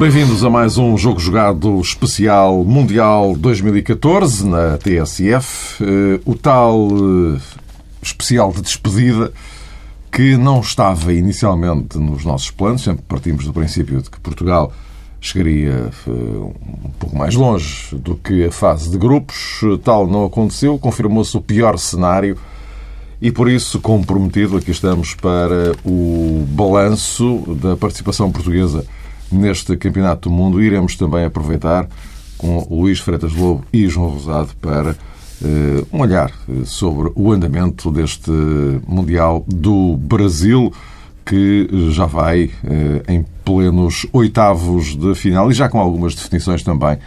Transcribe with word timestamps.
Bem-vindos 0.00 0.42
a 0.42 0.48
mais 0.48 0.78
um 0.78 0.96
jogo 0.96 1.20
jogado 1.20 1.78
especial 1.78 2.64
Mundial 2.64 3.36
2014 3.36 4.46
na 4.46 4.78
TSF. 4.78 5.84
Eh, 5.84 6.20
o 6.24 6.34
tal 6.34 6.88
eh, 6.88 7.38
especial 8.00 8.50
de 8.50 8.62
despedida 8.62 9.30
que 10.10 10.38
não 10.38 10.60
estava 10.60 11.12
inicialmente 11.12 11.98
nos 11.98 12.24
nossos 12.24 12.50
planos, 12.50 12.82
sempre 12.82 13.04
partimos 13.06 13.44
do 13.44 13.52
princípio 13.52 14.00
de 14.00 14.08
que 14.08 14.18
Portugal 14.20 14.72
chegaria 15.20 15.90
eh, 16.06 16.10
um 16.10 16.90
pouco 16.98 17.14
mais 17.14 17.34
longe 17.34 17.94
do 17.96 18.14
que 18.14 18.46
a 18.46 18.50
fase 18.50 18.88
de 18.88 18.96
grupos. 18.96 19.60
Tal 19.84 20.06
não 20.06 20.24
aconteceu, 20.24 20.78
confirmou-se 20.78 21.36
o 21.36 21.42
pior 21.42 21.78
cenário 21.78 22.38
e 23.20 23.30
por 23.30 23.50
isso, 23.50 23.78
comprometido, 23.78 24.56
aqui 24.56 24.70
estamos 24.70 25.12
para 25.12 25.74
o 25.84 26.42
balanço 26.48 27.42
da 27.60 27.76
participação 27.76 28.32
portuguesa 28.32 28.86
neste 29.30 29.76
Campeonato 29.76 30.28
do 30.28 30.34
Mundo. 30.34 30.62
Iremos 30.62 30.96
também 30.96 31.24
aproveitar 31.24 31.88
com 32.36 32.66
Luís 32.70 33.00
Freitas 33.00 33.34
Lobo 33.34 33.64
e 33.72 33.86
João 33.86 34.08
Rosado 34.08 34.50
para 34.60 34.92
uh, 34.92 35.86
um 35.92 36.00
olhar 36.00 36.30
eh, 36.48 36.64
sobre 36.64 37.12
o 37.14 37.30
andamento 37.30 37.90
deste 37.90 38.30
Mundial 38.86 39.44
do 39.46 39.96
Brasil, 39.96 40.72
que 41.24 41.68
já 41.90 42.06
vai 42.06 42.44
uh, 42.44 43.12
em 43.12 43.24
plenos 43.44 44.06
oitavos 44.12 44.96
de 44.96 45.14
final 45.14 45.50
e 45.50 45.54
já 45.54 45.68
com 45.68 45.78
algumas 45.78 46.14
definições 46.14 46.62
também 46.62 46.98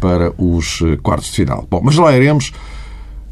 para 0.00 0.32
os 0.38 0.80
quartos 1.02 1.28
de 1.28 1.36
final. 1.36 1.66
Bom, 1.70 1.82
mas 1.84 1.96
lá 1.96 2.16
iremos. 2.16 2.52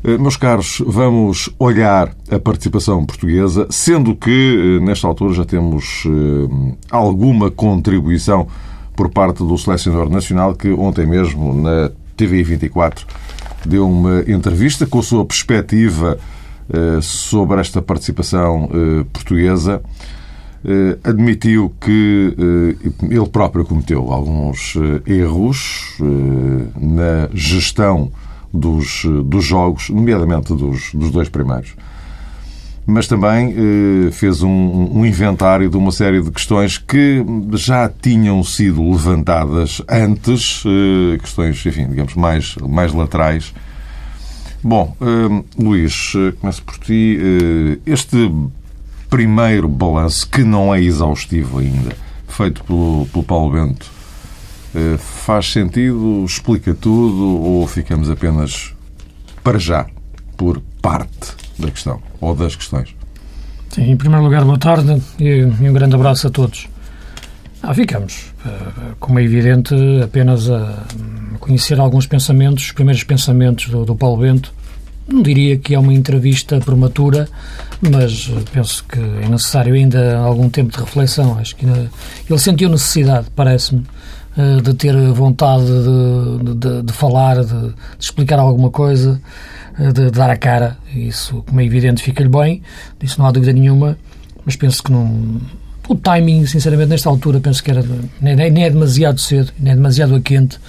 Eh, 0.05 0.17
meus 0.17 0.37
caros, 0.37 0.81
vamos 0.87 1.51
olhar 1.59 2.15
a 2.31 2.39
participação 2.39 3.05
portuguesa, 3.05 3.67
sendo 3.69 4.15
que, 4.15 4.31
eh, 4.79 4.85
nesta 4.85 5.09
altura, 5.09 5.35
já 5.35 5.45
temos 5.45 6.05
eh, 6.07 6.75
alguma 6.89 7.51
contribuição 7.51 8.47
por 8.95 9.11
parte 9.11 9.39
do 9.39 9.59
selecionador 9.59 10.09
nacional, 10.09 10.55
que 10.55 10.71
ontem 10.71 11.05
mesmo, 11.05 11.53
na 11.53 11.91
TV 12.17 12.45
24, 12.45 13.07
deu 13.65 13.89
uma 13.89 14.21
entrevista 14.29 14.87
com 14.87 15.01
a 15.01 15.03
sua 15.03 15.25
perspectiva 15.25 16.19
sobre 17.01 17.61
esta 17.61 17.81
participação 17.81 18.69
portuguesa. 19.13 19.81
Admitiu 21.03 21.73
que 21.81 22.37
ele 23.09 23.29
próprio 23.29 23.65
cometeu 23.65 24.13
alguns 24.13 24.75
erros 25.07 25.97
na 26.77 27.31
gestão 27.33 28.11
dos, 28.53 29.05
dos 29.25 29.45
jogos, 29.45 29.91
nomeadamente 29.91 30.55
dos, 30.55 30.93
dos 30.95 31.11
dois 31.11 31.29
primeiros. 31.29 31.75
Mas 32.87 33.07
também 33.07 33.55
eh, 33.55 34.11
fez 34.11 34.43
um, 34.43 34.49
um, 34.49 35.05
inventário 35.05 35.69
de 35.69 35.77
uma 35.77 35.93
série 35.93 36.23
de 36.23 36.31
questões 36.31 36.79
que 36.79 37.23
já 37.53 37.87
tinham 37.87 38.43
sido 38.43 38.83
levantadas 38.91 39.83
antes, 39.87 40.65
eh, 40.65 41.19
questões, 41.19 41.67
enfim, 41.67 41.87
digamos, 41.87 42.15
mais, 42.15 42.57
mais 42.57 42.95
laterais. 42.95 43.53
Bom, 44.65 44.97
eh, 45.03 45.63
Luís, 45.63 46.15
eh, 46.17 46.33
começo 46.41 46.63
por 46.63 46.79
ti. 46.79 47.19
Eh, 47.21 47.79
este 47.85 48.33
primeiro 49.11 49.69
balanço, 49.69 50.29
que 50.29 50.43
não 50.43 50.75
é 50.75 50.83
exaustivo 50.83 51.59
ainda, 51.59 51.97
feito 52.27 52.63
pelo, 52.65 53.07
pelo 53.13 53.25
Paulo 53.25 53.53
Bento, 53.53 53.87
eh, 53.87 53.98
faz 54.99 55.53
sentido? 55.53 56.25
Explica 56.25 56.75
tudo? 56.75 57.43
Ou 57.43 57.67
ficamos 57.67 58.11
apenas, 58.11 58.75
para 59.43 59.59
já, 59.59 59.87
por 60.37 60.61
parte 60.81 61.35
da 61.59 61.71
questão 61.71 62.01
ou 62.21 62.35
das 62.35 62.55
questões? 62.55 62.95
Sim, 63.71 63.91
em 63.91 63.97
primeiro 63.97 64.25
lugar, 64.25 64.45
boa 64.45 64.59
tarde 64.59 65.01
e 65.19 65.45
um 65.45 65.73
grande 65.73 65.95
abraço 65.95 66.27
a 66.27 66.31
todos. 66.31 66.69
Ah, 67.63 67.75
ficamos, 67.75 68.33
eh, 68.47 68.51
como 69.01 69.19
é 69.19 69.25
evidente, 69.25 69.75
apenas 70.03 70.49
a 70.49 70.85
conhecer 71.41 71.79
alguns 71.81 72.07
pensamentos, 72.07 72.67
os 72.67 72.73
primeiros 72.73 73.03
pensamentos 73.03 73.69
do, 73.69 73.85
do 73.85 73.97
Paulo 73.97 74.19
Bento. 74.19 74.53
Não 75.09 75.23
diria 75.23 75.57
que 75.57 75.75
é 75.75 75.79
uma 75.79 75.93
entrevista 75.93 76.61
prematura, 76.61 77.29
mas 77.81 78.31
penso 78.53 78.85
que 78.85 78.99
é 78.99 79.29
necessário 79.29 79.75
ainda 79.75 80.19
algum 80.19 80.49
tempo 80.51 80.71
de 80.71 80.79
reflexão. 80.79 81.39
Acho 81.39 81.57
que 81.57 81.67
ele 81.67 82.39
sentiu 82.39 82.69
necessidade, 82.69 83.27
parece-me, 83.35 83.83
eh, 83.83 84.28
de 84.63 84.75
ter 84.75 84.95
vontade 85.13 85.67
de, 85.67 86.55
de, 86.55 86.83
de 86.83 86.93
falar, 86.93 87.45
de, 87.45 87.69
de, 87.69 87.75
explicar 87.99 88.39
alguma 88.39 88.71
coisa, 88.71 89.21
eh, 89.79 89.91
de, 89.91 90.11
dar 90.11 90.31
a 90.31 90.37
cara. 90.37 90.77
Isso, 90.95 91.43
como 91.47 91.61
é 91.61 91.65
evidente, 91.65 92.03
fica-lhe 92.03 92.29
bem, 92.29 92.63
disso 93.01 93.19
não 93.19 93.27
há 93.27 93.33
dúvida 93.33 93.53
nenhuma, 93.53 93.99
mas 94.45 94.55
penso 94.55 94.83
que 94.83 94.93
não. 94.93 95.41
O 95.89 95.95
timing, 95.97 96.47
sinceramente, 96.47 96.91
nesta 96.91 97.09
altura, 97.09 97.41
penso 97.41 97.63
que 97.65 97.71
era, 97.71 97.85
nem, 98.21 98.37
nem 98.37 98.65
é 98.65 98.71
demasiado 98.71 99.19
cedo, 99.19 99.53
nem 99.59 99.73
é 99.73 99.77
demasiado 99.77 100.15
a 100.15 100.21
quente 100.21 100.61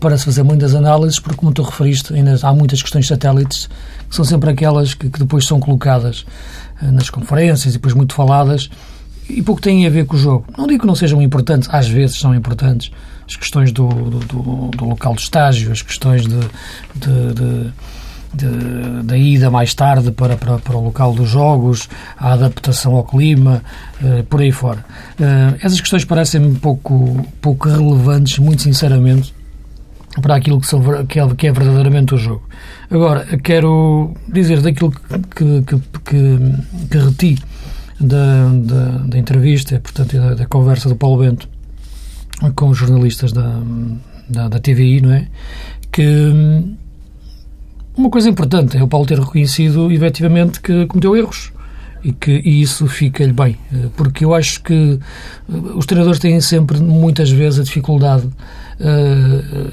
para 0.00 0.18
se 0.18 0.24
fazer 0.24 0.42
muitas 0.42 0.74
análises, 0.74 1.20
porque, 1.20 1.36
como 1.36 1.52
tu 1.52 1.62
referiste, 1.62 2.12
ainda 2.14 2.36
há 2.42 2.52
muitas 2.52 2.82
questões 2.82 3.06
satélites 3.06 3.68
que 4.08 4.16
são 4.16 4.24
sempre 4.24 4.50
aquelas 4.50 4.92
que, 4.92 5.08
que 5.08 5.18
depois 5.18 5.46
são 5.46 5.60
colocadas 5.60 6.26
eh, 6.82 6.90
nas 6.90 7.10
conferências 7.10 7.74
e 7.74 7.78
depois 7.78 7.94
muito 7.94 8.12
faladas 8.12 8.68
e 9.28 9.42
pouco 9.42 9.60
têm 9.60 9.86
a 9.86 9.90
ver 9.90 10.06
com 10.06 10.16
o 10.16 10.18
jogo. 10.18 10.46
Não 10.56 10.66
digo 10.66 10.80
que 10.80 10.86
não 10.86 10.94
sejam 10.94 11.20
importantes, 11.22 11.68
às 11.72 11.88
vezes 11.88 12.18
são 12.18 12.34
importantes, 12.34 12.90
as 13.26 13.36
questões 13.36 13.72
do, 13.72 13.88
do, 13.88 14.68
do 14.68 14.84
local 14.84 15.14
de 15.14 15.22
estágio, 15.22 15.72
as 15.72 15.80
questões 15.80 16.26
de, 16.26 16.40
de, 16.94 17.72
de, 18.34 19.02
da 19.02 19.16
ida 19.16 19.50
mais 19.50 19.72
tarde 19.74 20.10
para, 20.10 20.36
para, 20.36 20.58
para, 20.58 20.76
o 20.76 20.84
local 20.84 21.14
dos 21.14 21.30
jogos, 21.30 21.88
a 22.18 22.32
adaptação 22.32 22.94
ao 22.96 23.04
clima, 23.04 23.62
uh, 24.02 24.22
por 24.24 24.40
aí 24.40 24.52
fora. 24.52 24.84
Uh, 25.18 25.56
essas 25.62 25.80
questões 25.80 26.04
parecem-me 26.04 26.54
pouco, 26.56 27.26
pouco 27.40 27.68
relevantes, 27.68 28.38
muito 28.38 28.62
sinceramente, 28.62 29.34
para 30.20 30.36
aquilo 30.36 30.60
que, 30.60 30.66
são, 30.66 30.80
que, 31.06 31.18
é, 31.18 31.34
que 31.34 31.46
é 31.46 31.52
verdadeiramente 31.52 32.14
o 32.14 32.18
jogo. 32.18 32.42
Agora, 32.90 33.24
quero 33.38 34.14
dizer 34.28 34.60
daquilo 34.60 34.92
que, 35.34 35.62
que, 35.62 35.80
que, 36.04 36.88
que 36.90 36.98
reti 36.98 37.38
da, 38.00 38.48
da, 38.48 38.88
da 39.06 39.18
entrevista, 39.18 39.78
portanto, 39.80 40.16
da, 40.16 40.34
da, 40.34 40.46
conversa 40.46 40.88
do 40.88 40.96
Paulo 40.96 41.22
Bento 41.22 41.48
com 42.54 42.68
os 42.68 42.78
jornalistas 42.78 43.32
da, 43.32 43.60
da, 44.28 44.48
da 44.48 44.58
TVI, 44.58 45.00
não 45.00 45.12
é? 45.12 45.28
Que 45.92 46.02
hum, 46.02 46.76
uma 47.96 48.10
coisa 48.10 48.28
importante 48.28 48.76
é 48.76 48.82
o 48.82 48.88
Paulo 48.88 49.06
ter 49.06 49.18
reconhecido 49.18 49.90
efetivamente 49.92 50.60
que 50.60 50.86
cometeu 50.86 51.16
erros 51.16 51.52
e 52.02 52.12
que 52.12 52.42
e 52.44 52.60
isso 52.60 52.86
fica-lhe 52.86 53.32
bem, 53.32 53.56
porque 53.96 54.24
eu 54.24 54.34
acho 54.34 54.62
que 54.62 54.98
os 55.74 55.86
treinadores 55.86 56.18
têm 56.20 56.38
sempre, 56.40 56.78
muitas 56.78 57.30
vezes, 57.30 57.60
a 57.60 57.62
dificuldade 57.62 58.26
uh, 58.26 59.72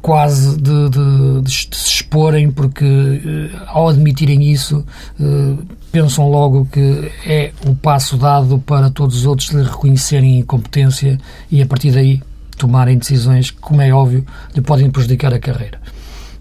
quase 0.00 0.56
de, 0.56 0.88
de, 0.90 1.42
de, 1.42 1.50
se 1.50 1.88
exporem, 1.88 2.50
porque 2.50 2.84
uh, 2.84 3.50
ao 3.66 3.88
admitirem 3.88 4.44
isso, 4.50 4.84
uh, 5.18 5.58
pensam 5.96 6.28
logo 6.28 6.68
que 6.70 7.10
é 7.24 7.52
o 7.66 7.74
passo 7.74 8.18
dado 8.18 8.58
para 8.58 8.90
todos 8.90 9.16
os 9.16 9.24
outros 9.24 9.48
lhe 9.48 9.62
reconhecerem 9.62 10.40
incompetência 10.40 11.18
e 11.50 11.62
a 11.62 11.66
partir 11.66 11.90
daí 11.90 12.20
tomarem 12.58 12.98
decisões 12.98 13.50
que, 13.50 13.58
como 13.58 13.80
é 13.80 13.90
óbvio, 13.90 14.22
lhe 14.54 14.60
podem 14.60 14.90
prejudicar 14.90 15.32
a 15.32 15.38
carreira. 15.38 15.80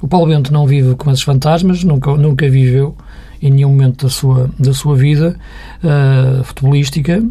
O 0.02 0.10
Paulo 0.10 0.28
Bento 0.28 0.52
não 0.52 0.68
vive 0.68 0.94
com 0.96 1.10
esses 1.10 1.24
fantasmas, 1.24 1.86
nunca, 1.86 2.14
nunca 2.18 2.50
viveu 2.50 2.98
em 3.42 3.50
nenhum 3.50 3.70
momento 3.70 4.08
da 4.08 4.10
sua, 4.12 4.50
da 4.60 4.74
sua 4.74 4.94
vida 4.98 5.38
uh, 5.82 6.44
futebolística 6.44 7.24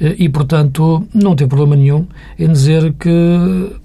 e, 0.00 0.30
portanto, 0.30 1.06
não 1.12 1.36
tem 1.36 1.46
problema 1.46 1.76
nenhum 1.76 2.06
em 2.38 2.50
dizer 2.50 2.94
que 2.94 3.76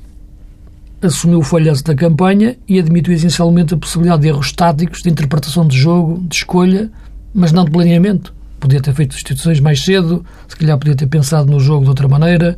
assumiu 1.02 1.40
o 1.40 1.44
falhanço 1.44 1.84
da 1.84 1.94
campanha 1.94 2.56
e 2.66 2.80
admitiu 2.80 3.14
essencialmente 3.14 3.74
a 3.74 3.78
possibilidade 3.78 4.22
de 4.22 4.30
erros 4.30 4.54
táticos, 4.54 5.02
de 5.02 5.10
interpretação 5.10 5.68
de 5.68 5.78
jogo, 5.78 6.24
de 6.30 6.36
escolha, 6.38 6.90
mas 7.38 7.52
não 7.52 7.64
de 7.64 7.70
planeamento. 7.70 8.34
Podia 8.60 8.82
ter 8.82 8.92
feito 8.96 9.16
instituições 9.16 9.60
mais 9.60 9.86
cedo, 9.86 10.26
se 10.48 10.58
calhar 10.58 10.76
podia 10.76 10.96
ter 10.96 11.06
pensado 11.06 11.50
no 11.50 11.60
jogo 11.60 11.84
de 11.84 11.90
outra 11.90 12.08
maneira, 12.08 12.58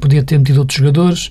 podia 0.00 0.22
ter 0.22 0.38
metido 0.38 0.60
outros 0.60 0.78
jogadores 0.78 1.30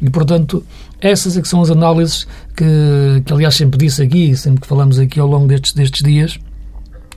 e, 0.00 0.10
portanto, 0.10 0.64
essas 1.00 1.36
é 1.36 1.40
que 1.40 1.46
são 1.46 1.62
as 1.62 1.70
análises 1.70 2.26
que, 2.56 3.22
que 3.24 3.32
aliás, 3.32 3.54
sempre 3.54 3.78
disse 3.78 4.02
aqui, 4.02 4.36
sempre 4.36 4.60
que 4.60 4.66
falamos 4.66 4.98
aqui 4.98 5.20
ao 5.20 5.28
longo 5.28 5.46
destes, 5.46 5.72
destes 5.72 6.02
dias, 6.02 6.40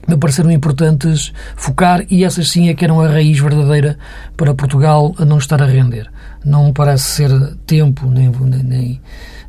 me 0.06 0.16
pareceram 0.16 0.52
importantes 0.52 1.32
focar 1.56 2.06
e 2.08 2.22
essas 2.22 2.48
sim 2.48 2.68
é 2.68 2.74
que 2.74 2.84
eram 2.84 3.00
a 3.00 3.08
raiz 3.08 3.40
verdadeira 3.40 3.98
para 4.36 4.54
Portugal 4.54 5.12
a 5.18 5.24
não 5.24 5.38
estar 5.38 5.60
a 5.60 5.66
render. 5.66 6.08
Não 6.44 6.72
parece 6.72 7.08
ser 7.08 7.56
tempo, 7.66 8.08
nem, 8.08 8.30
nem, 8.30 9.00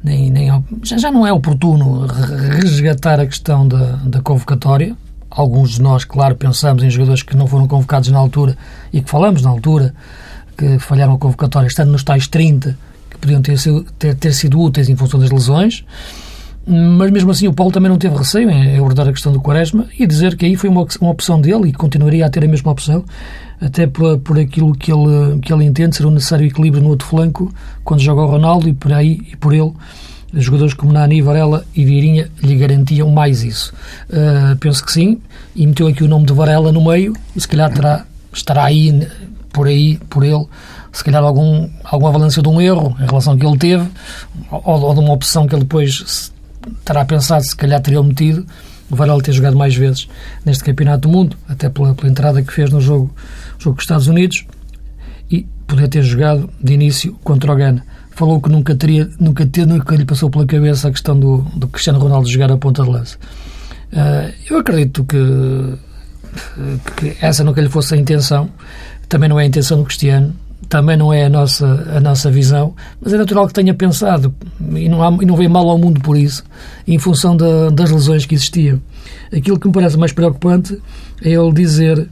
nem, 0.03 0.31
nem 0.31 0.63
já, 0.81 0.97
já 0.97 1.11
não 1.11 1.27
é 1.27 1.31
oportuno 1.31 2.07
resgatar 2.07 3.19
a 3.19 3.27
questão 3.27 3.67
da, 3.67 3.97
da 3.97 4.21
convocatória. 4.21 4.95
Alguns 5.37 5.73
de 5.73 5.83
nós, 5.83 6.03
claro, 6.03 6.35
pensamos 6.35 6.81
em 6.81 6.89
jogadores 6.89 7.21
que 7.21 7.37
não 7.37 7.45
foram 7.45 7.67
convocados 7.67 8.09
na 8.09 8.17
altura 8.17 8.57
e 8.91 9.01
que 9.01 9.07
falamos 9.07 9.43
na 9.43 9.51
altura 9.51 9.93
que 10.57 10.79
falharam 10.79 11.13
a 11.13 11.17
convocatória, 11.19 11.67
estando 11.67 11.91
nos 11.91 12.03
tais 12.03 12.27
30 12.27 12.75
que 13.07 13.17
podiam 13.19 13.39
ter 13.39 13.59
sido, 13.59 13.85
ter, 13.99 14.15
ter 14.15 14.33
sido 14.33 14.59
úteis 14.59 14.89
em 14.89 14.95
função 14.95 15.19
das 15.19 15.29
lesões. 15.29 15.85
Mas 16.65 17.11
mesmo 17.11 17.29
assim 17.29 17.47
o 17.47 17.53
Paulo 17.53 17.71
também 17.71 17.87
não 17.87 17.99
teve 17.99 18.17
receio 18.17 18.49
em 18.49 18.77
abordar 18.79 19.07
a 19.07 19.13
questão 19.13 19.31
do 19.31 19.39
Quaresma 19.39 19.85
e 19.99 20.07
dizer 20.07 20.35
que 20.35 20.43
aí 20.43 20.55
foi 20.55 20.71
uma, 20.71 20.83
uma 20.99 21.11
opção 21.11 21.39
dele 21.39 21.69
e 21.69 21.71
continuaria 21.71 22.25
a 22.25 22.29
ter 22.31 22.43
a 22.43 22.47
mesma 22.47 22.71
opção, 22.71 23.05
até 23.61 23.85
por, 23.85 24.17
por 24.17 24.39
aquilo 24.39 24.73
que 24.73 24.91
ele, 24.91 25.39
que 25.39 25.53
ele 25.53 25.65
entende 25.65 25.95
ser 25.95 26.07
um 26.07 26.11
necessário 26.11 26.47
equilíbrio 26.47 26.81
no 26.81 26.89
outro 26.89 27.07
flanco, 27.07 27.53
quando 27.83 27.99
joga 27.99 28.23
o 28.23 28.25
Ronaldo 28.25 28.67
e 28.67 28.73
por 28.73 28.91
aí 28.91 29.21
e 29.31 29.35
por 29.35 29.53
ele 29.53 29.71
jogadores 30.41 30.73
como 30.73 30.93
Nani, 30.93 31.21
Varela 31.21 31.65
e 31.75 31.83
Vieirinha 31.83 32.29
lhe 32.41 32.55
garantiam 32.55 33.09
mais 33.09 33.43
isso. 33.43 33.73
Uh, 34.09 34.55
penso 34.57 34.83
que 34.85 34.91
sim, 34.91 35.21
e 35.55 35.65
meteu 35.65 35.87
aqui 35.87 36.03
o 36.03 36.07
nome 36.07 36.25
de 36.25 36.33
Varela 36.33 36.71
no 36.71 36.83
meio, 36.83 37.13
e 37.35 37.41
se 37.41 37.47
calhar 37.47 37.71
terá, 37.73 38.05
estará 38.31 38.65
aí, 38.65 39.07
por 39.51 39.67
aí, 39.67 39.97
por 40.09 40.23
ele, 40.23 40.45
se 40.91 41.03
calhar 41.03 41.23
algum, 41.23 41.69
alguma 41.83 42.11
valência 42.11 42.41
de 42.41 42.49
um 42.49 42.61
erro 42.61 42.95
em 42.99 43.05
relação 43.05 43.33
ao 43.33 43.39
que 43.39 43.45
ele 43.45 43.57
teve, 43.57 43.87
ou, 44.51 44.81
ou 44.81 44.93
de 44.93 44.99
uma 44.99 45.13
opção 45.13 45.47
que 45.47 45.55
ele 45.55 45.63
depois 45.63 46.31
terá 46.83 47.05
pensado, 47.05 47.43
se 47.43 47.55
calhar 47.55 47.81
teria 47.81 48.01
metido, 48.03 48.45
o 48.89 48.95
Varela 48.95 49.21
ter 49.21 49.33
jogado 49.33 49.57
mais 49.57 49.75
vezes 49.75 50.07
neste 50.45 50.63
Campeonato 50.63 51.07
do 51.07 51.09
Mundo, 51.09 51.37
até 51.47 51.69
pela, 51.69 51.93
pela 51.93 52.09
entrada 52.09 52.41
que 52.41 52.53
fez 52.53 52.69
no 52.69 52.79
jogo, 52.79 53.13
jogo 53.59 53.75
com 53.75 53.79
os 53.79 53.83
Estados 53.83 54.07
Unidos, 54.07 54.45
e 55.29 55.45
poder 55.65 55.87
ter 55.89 56.03
jogado 56.03 56.49
de 56.61 56.73
início 56.73 57.13
contra 57.23 57.51
o 57.51 57.55
Ghana. 57.55 57.85
Falou 58.17 58.41
que 58.41 58.49
nunca 58.49 58.75
teria, 58.75 59.07
nunca, 59.19 59.45
ter, 59.45 59.67
nunca 59.67 59.95
lhe 59.95 60.03
passou 60.03 60.27
pela 60.27 60.43
cabeça 60.43 60.87
a 60.87 60.91
questão 60.91 61.19
do, 61.19 61.45
do 61.55 61.67
Cristiano 61.67 61.99
Ronaldo 61.99 62.27
jogar 62.27 62.51
a 62.51 62.57
ponta 62.57 62.81
de 62.81 62.89
lança. 62.89 63.15
Uh, 63.93 64.33
eu 64.49 64.57
acredito 64.57 65.03
que, 65.03 65.75
que 66.95 67.15
essa 67.21 67.43
nunca 67.43 67.61
lhe 67.61 67.69
fosse 67.69 67.93
a 67.93 67.97
intenção, 67.97 68.49
também 69.07 69.29
não 69.29 69.39
é 69.39 69.43
a 69.43 69.45
intenção 69.45 69.77
do 69.77 69.83
Cristiano, 69.83 70.33
também 70.67 70.97
não 70.97 71.13
é 71.13 71.25
a 71.25 71.29
nossa, 71.29 71.67
a 71.95 71.99
nossa 71.99 72.31
visão, 72.31 72.73
mas 72.99 73.13
é 73.13 73.17
natural 73.17 73.45
que 73.47 73.53
tenha 73.53 73.75
pensado, 73.75 74.33
e 74.73 74.89
não, 74.89 75.03
há, 75.03 75.15
e 75.21 75.25
não 75.27 75.35
veio 75.35 75.51
mal 75.51 75.69
ao 75.69 75.77
mundo 75.77 76.01
por 76.01 76.17
isso, 76.17 76.43
em 76.87 76.97
função 76.97 77.37
da, 77.37 77.69
das 77.69 77.91
lesões 77.91 78.25
que 78.25 78.33
existiam. 78.33 78.81
Aquilo 79.31 79.59
que 79.59 79.67
me 79.67 79.73
parece 79.73 79.95
mais 79.95 80.11
preocupante 80.11 80.75
é 81.21 81.29
ele 81.29 81.53
dizer 81.53 82.09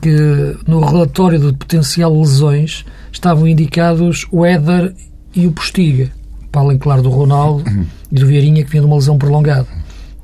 que 0.00 0.56
no 0.68 0.78
relatório 0.84 1.40
de 1.40 1.52
potencial 1.52 2.16
lesões 2.16 2.84
estavam 3.10 3.48
indicados 3.48 4.24
o 4.30 4.46
Éder 4.46 4.94
e 5.38 5.46
o 5.46 5.52
Postiga, 5.52 6.10
para 6.50 6.62
além, 6.62 6.78
claro, 6.78 7.02
do 7.02 7.10
Ronaldo 7.10 7.64
e 8.10 8.14
do 8.14 8.26
Vieirinha, 8.26 8.64
que 8.64 8.70
vinha 8.70 8.82
de 8.82 8.86
uma 8.86 8.96
lesão 8.96 9.16
prolongada. 9.16 9.66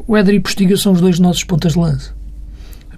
O 0.06 0.16
Éder 0.16 0.34
e 0.34 0.38
o 0.38 0.42
Postiga 0.42 0.76
são 0.76 0.92
os 0.92 1.00
dois 1.00 1.18
nossos 1.18 1.44
pontas 1.44 1.72
de 1.72 1.78
lança. 1.78 2.14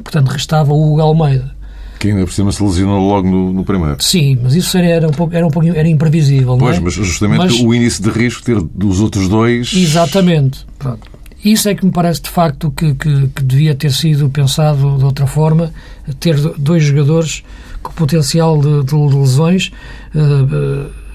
Portanto, 0.02 0.28
restava 0.28 0.72
o 0.72 0.92
Hugo 0.92 1.00
Almeida 1.00 1.56
que 1.98 2.08
ainda 2.08 2.24
por 2.24 2.32
cima 2.32 2.52
se 2.52 2.62
lesionou 2.62 3.00
logo 3.00 3.28
no, 3.28 3.52
no 3.52 3.64
primeiro. 3.64 3.96
Sim, 4.00 4.38
mas 4.42 4.54
isso 4.54 4.76
era 4.76 5.08
um 5.08 5.12
pouco, 5.12 5.34
era 5.34 5.46
um 5.46 5.50
pouco 5.50 5.68
era 5.68 5.88
imprevisível. 5.88 6.56
Pois, 6.58 6.76
é? 6.76 6.80
mas 6.80 6.94
justamente 6.94 7.38
mas... 7.38 7.52
o 7.54 7.74
índice 7.74 8.02
de 8.02 8.10
risco 8.10 8.42
ter 8.42 8.60
dos 8.60 9.00
outros 9.00 9.28
dois. 9.28 9.72
Exatamente. 9.72 10.66
Pronto. 10.78 11.10
Isso 11.44 11.68
é 11.68 11.74
que 11.74 11.84
me 11.84 11.92
parece 11.92 12.22
de 12.22 12.30
facto 12.30 12.70
que, 12.70 12.94
que, 12.94 13.28
que, 13.28 13.42
devia 13.42 13.74
ter 13.74 13.92
sido 13.92 14.28
pensado 14.28 14.98
de 14.98 15.04
outra 15.04 15.26
forma, 15.26 15.72
ter 16.18 16.36
dois 16.58 16.82
jogadores 16.82 17.44
com 17.82 17.92
potencial 17.92 18.60
de, 18.60 18.82
de 18.82 18.94
lesões. 18.94 19.70
Uh, 20.14 20.88
uh, 20.88 21.05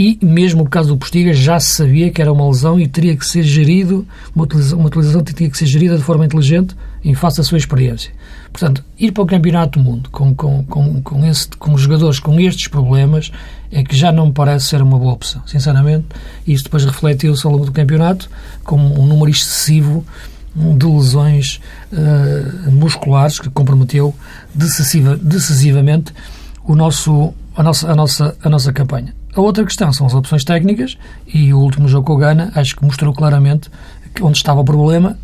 e 0.00 0.18
mesmo 0.24 0.62
o 0.62 0.66
caso 0.66 0.88
do 0.88 0.96
Postiga 0.96 1.34
já 1.34 1.60
se 1.60 1.74
sabia 1.74 2.10
que 2.10 2.22
era 2.22 2.32
uma 2.32 2.48
lesão 2.48 2.80
e 2.80 2.88
teria 2.88 3.14
que 3.14 3.26
ser 3.26 3.42
gerido, 3.42 4.08
uma 4.34 4.44
utilização, 4.44 4.78
uma 4.78 4.86
utilização 4.86 5.22
teria 5.22 5.50
que 5.50 5.58
ser 5.58 5.66
gerida 5.66 5.98
de 5.98 6.02
forma 6.02 6.24
inteligente 6.24 6.74
em 7.04 7.12
face 7.14 7.36
da 7.36 7.42
sua 7.44 7.58
experiência. 7.58 8.10
Portanto, 8.50 8.82
ir 8.98 9.12
para 9.12 9.22
o 9.22 9.26
Campeonato 9.26 9.78
do 9.78 9.84
Mundo 9.84 10.08
com, 10.08 10.34
com, 10.34 10.64
com, 10.64 11.02
com, 11.02 11.26
esse, 11.26 11.48
com 11.48 11.76
jogadores 11.76 12.18
com 12.18 12.40
estes 12.40 12.66
problemas 12.66 13.30
é 13.70 13.84
que 13.84 13.94
já 13.94 14.10
não 14.10 14.28
me 14.28 14.32
parece 14.32 14.68
ser 14.68 14.80
uma 14.80 14.98
boa 14.98 15.12
opção. 15.12 15.42
Sinceramente, 15.46 16.06
isso 16.46 16.64
depois 16.64 16.82
refletiu-se 16.86 17.46
ao 17.46 17.52
longo 17.52 17.66
do 17.66 17.72
campeonato 17.72 18.30
com 18.64 18.78
um 18.78 19.06
número 19.06 19.30
excessivo 19.30 20.02
de 20.56 20.86
lesões 20.86 21.60
uh, 21.92 22.70
musculares 22.70 23.38
que 23.38 23.50
comprometeu 23.50 24.14
decisiva, 24.54 25.14
decisivamente 25.18 26.14
o 26.64 26.74
nosso, 26.74 27.34
a, 27.54 27.62
nossa, 27.62 27.92
a, 27.92 27.94
nossa, 27.94 28.36
a 28.42 28.48
nossa 28.48 28.72
campanha. 28.72 29.19
A 29.34 29.40
outra 29.40 29.64
questão 29.64 29.92
são 29.92 30.06
as 30.06 30.14
opções 30.14 30.44
técnicas 30.44 30.98
e 31.26 31.52
o 31.52 31.58
último 31.58 31.88
jogo 31.88 32.06
com 32.06 32.14
o 32.14 32.16
Gana 32.16 32.50
acho 32.54 32.76
que 32.76 32.84
mostrou 32.84 33.12
claramente 33.12 33.70
onde 34.20 34.36
estava 34.36 34.60
o 34.60 34.64
problema 34.64 35.16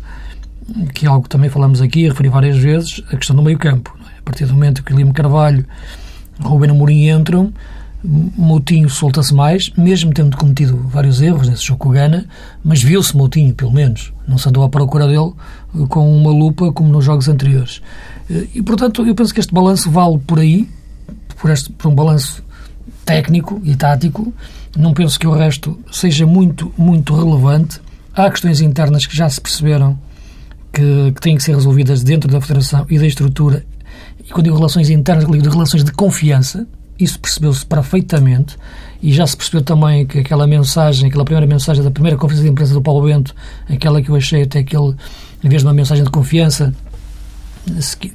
que 0.93 1.05
é 1.05 1.09
algo 1.09 1.23
que 1.23 1.29
também 1.29 1.49
falamos 1.49 1.81
aqui, 1.81 2.07
referi 2.07 2.29
várias 2.29 2.57
vezes, 2.57 3.01
a 3.11 3.15
questão 3.15 3.35
do 3.35 3.41
meio-campo. 3.41 3.95
É? 4.01 4.19
A 4.19 4.21
partir 4.23 4.45
do 4.45 4.53
momento 4.53 4.83
que 4.83 4.93
Lima 4.93 5.13
Carvalho, 5.13 5.65
Rubén 6.39 6.71
Amorim 6.71 7.09
entram, 7.09 7.53
Moutinho 8.03 8.89
solta-se 8.89 9.33
mais, 9.33 9.71
mesmo 9.75 10.13
tendo 10.13 10.37
cometido 10.37 10.77
vários 10.87 11.21
erros 11.21 11.47
nesse 11.47 11.63
jogo 11.63 11.79
com 11.79 11.89
o 11.89 11.91
Gana, 11.91 12.25
mas 12.63 12.81
viu-se 12.83 13.15
Moutinho, 13.15 13.53
pelo 13.53 13.71
menos. 13.71 14.13
Não 14.27 14.37
se 14.37 14.47
andou 14.47 14.63
à 14.63 14.69
procura 14.69 15.07
dele 15.07 15.33
com 15.89 16.15
uma 16.15 16.31
lupa 16.31 16.71
como 16.71 16.89
nos 16.89 17.03
jogos 17.03 17.27
anteriores. 17.27 17.81
E, 18.29 18.61
portanto, 18.61 19.05
eu 19.05 19.15
penso 19.15 19.33
que 19.33 19.39
este 19.39 19.53
balanço 19.53 19.89
vale 19.89 20.19
por 20.19 20.39
aí, 20.39 20.69
por, 21.41 21.49
este, 21.49 21.71
por 21.71 21.89
um 21.89 21.95
balanço 21.95 22.43
técnico 23.07 23.61
e 23.63 23.73
tático. 23.73 24.33
Não 24.77 24.93
penso 24.93 25.17
que 25.17 25.25
o 25.25 25.31
resto 25.31 25.79
seja 25.89 26.27
muito, 26.27 26.71
muito 26.77 27.15
relevante. 27.15 27.79
Há 28.13 28.29
questões 28.29 28.59
internas 28.59 29.05
que 29.05 29.15
já 29.15 29.29
se 29.29 29.39
perceberam 29.39 29.97
que, 30.73 31.13
que 31.15 31.21
têm 31.21 31.37
que 31.37 31.41
ser 31.41 31.55
resolvidas 31.55 32.03
dentro 32.03 32.29
da 32.29 32.41
Federação 32.41 32.85
e 32.89 32.99
da 32.99 33.07
estrutura. 33.07 33.65
E 34.19 34.29
quando 34.29 34.43
digo 34.43 34.57
relações 34.57 34.89
internas, 34.89 35.25
digo 35.25 35.41
de 35.41 35.49
relações 35.49 35.83
de 35.83 35.91
confiança. 35.93 36.67
Isso 36.99 37.19
percebeu-se 37.19 37.63
perfeitamente 37.63 38.57
e 39.03 39.13
já 39.13 39.25
se 39.25 39.37
percebeu 39.37 39.61
também 39.61 40.05
que 40.05 40.17
aquela 40.17 40.47
mensagem, 40.47 41.07
aquela 41.07 41.23
primeira 41.23 41.45
mensagem 41.45 41.83
da 41.83 41.91
primeira 41.91 42.17
conferência 42.17 42.43
de 42.43 42.51
imprensa 42.51 42.73
do 42.73 42.81
Paulo 42.81 43.05
Bento, 43.05 43.35
aquela 43.69 44.01
que 44.01 44.09
eu 44.09 44.15
achei 44.15 44.41
até 44.41 44.63
que 44.63 44.75
ele, 44.75 44.95
em 45.43 45.47
vez 45.47 45.61
de 45.61 45.67
uma 45.67 45.75
mensagem 45.75 46.03
de 46.03 46.09
confiança, 46.09 46.73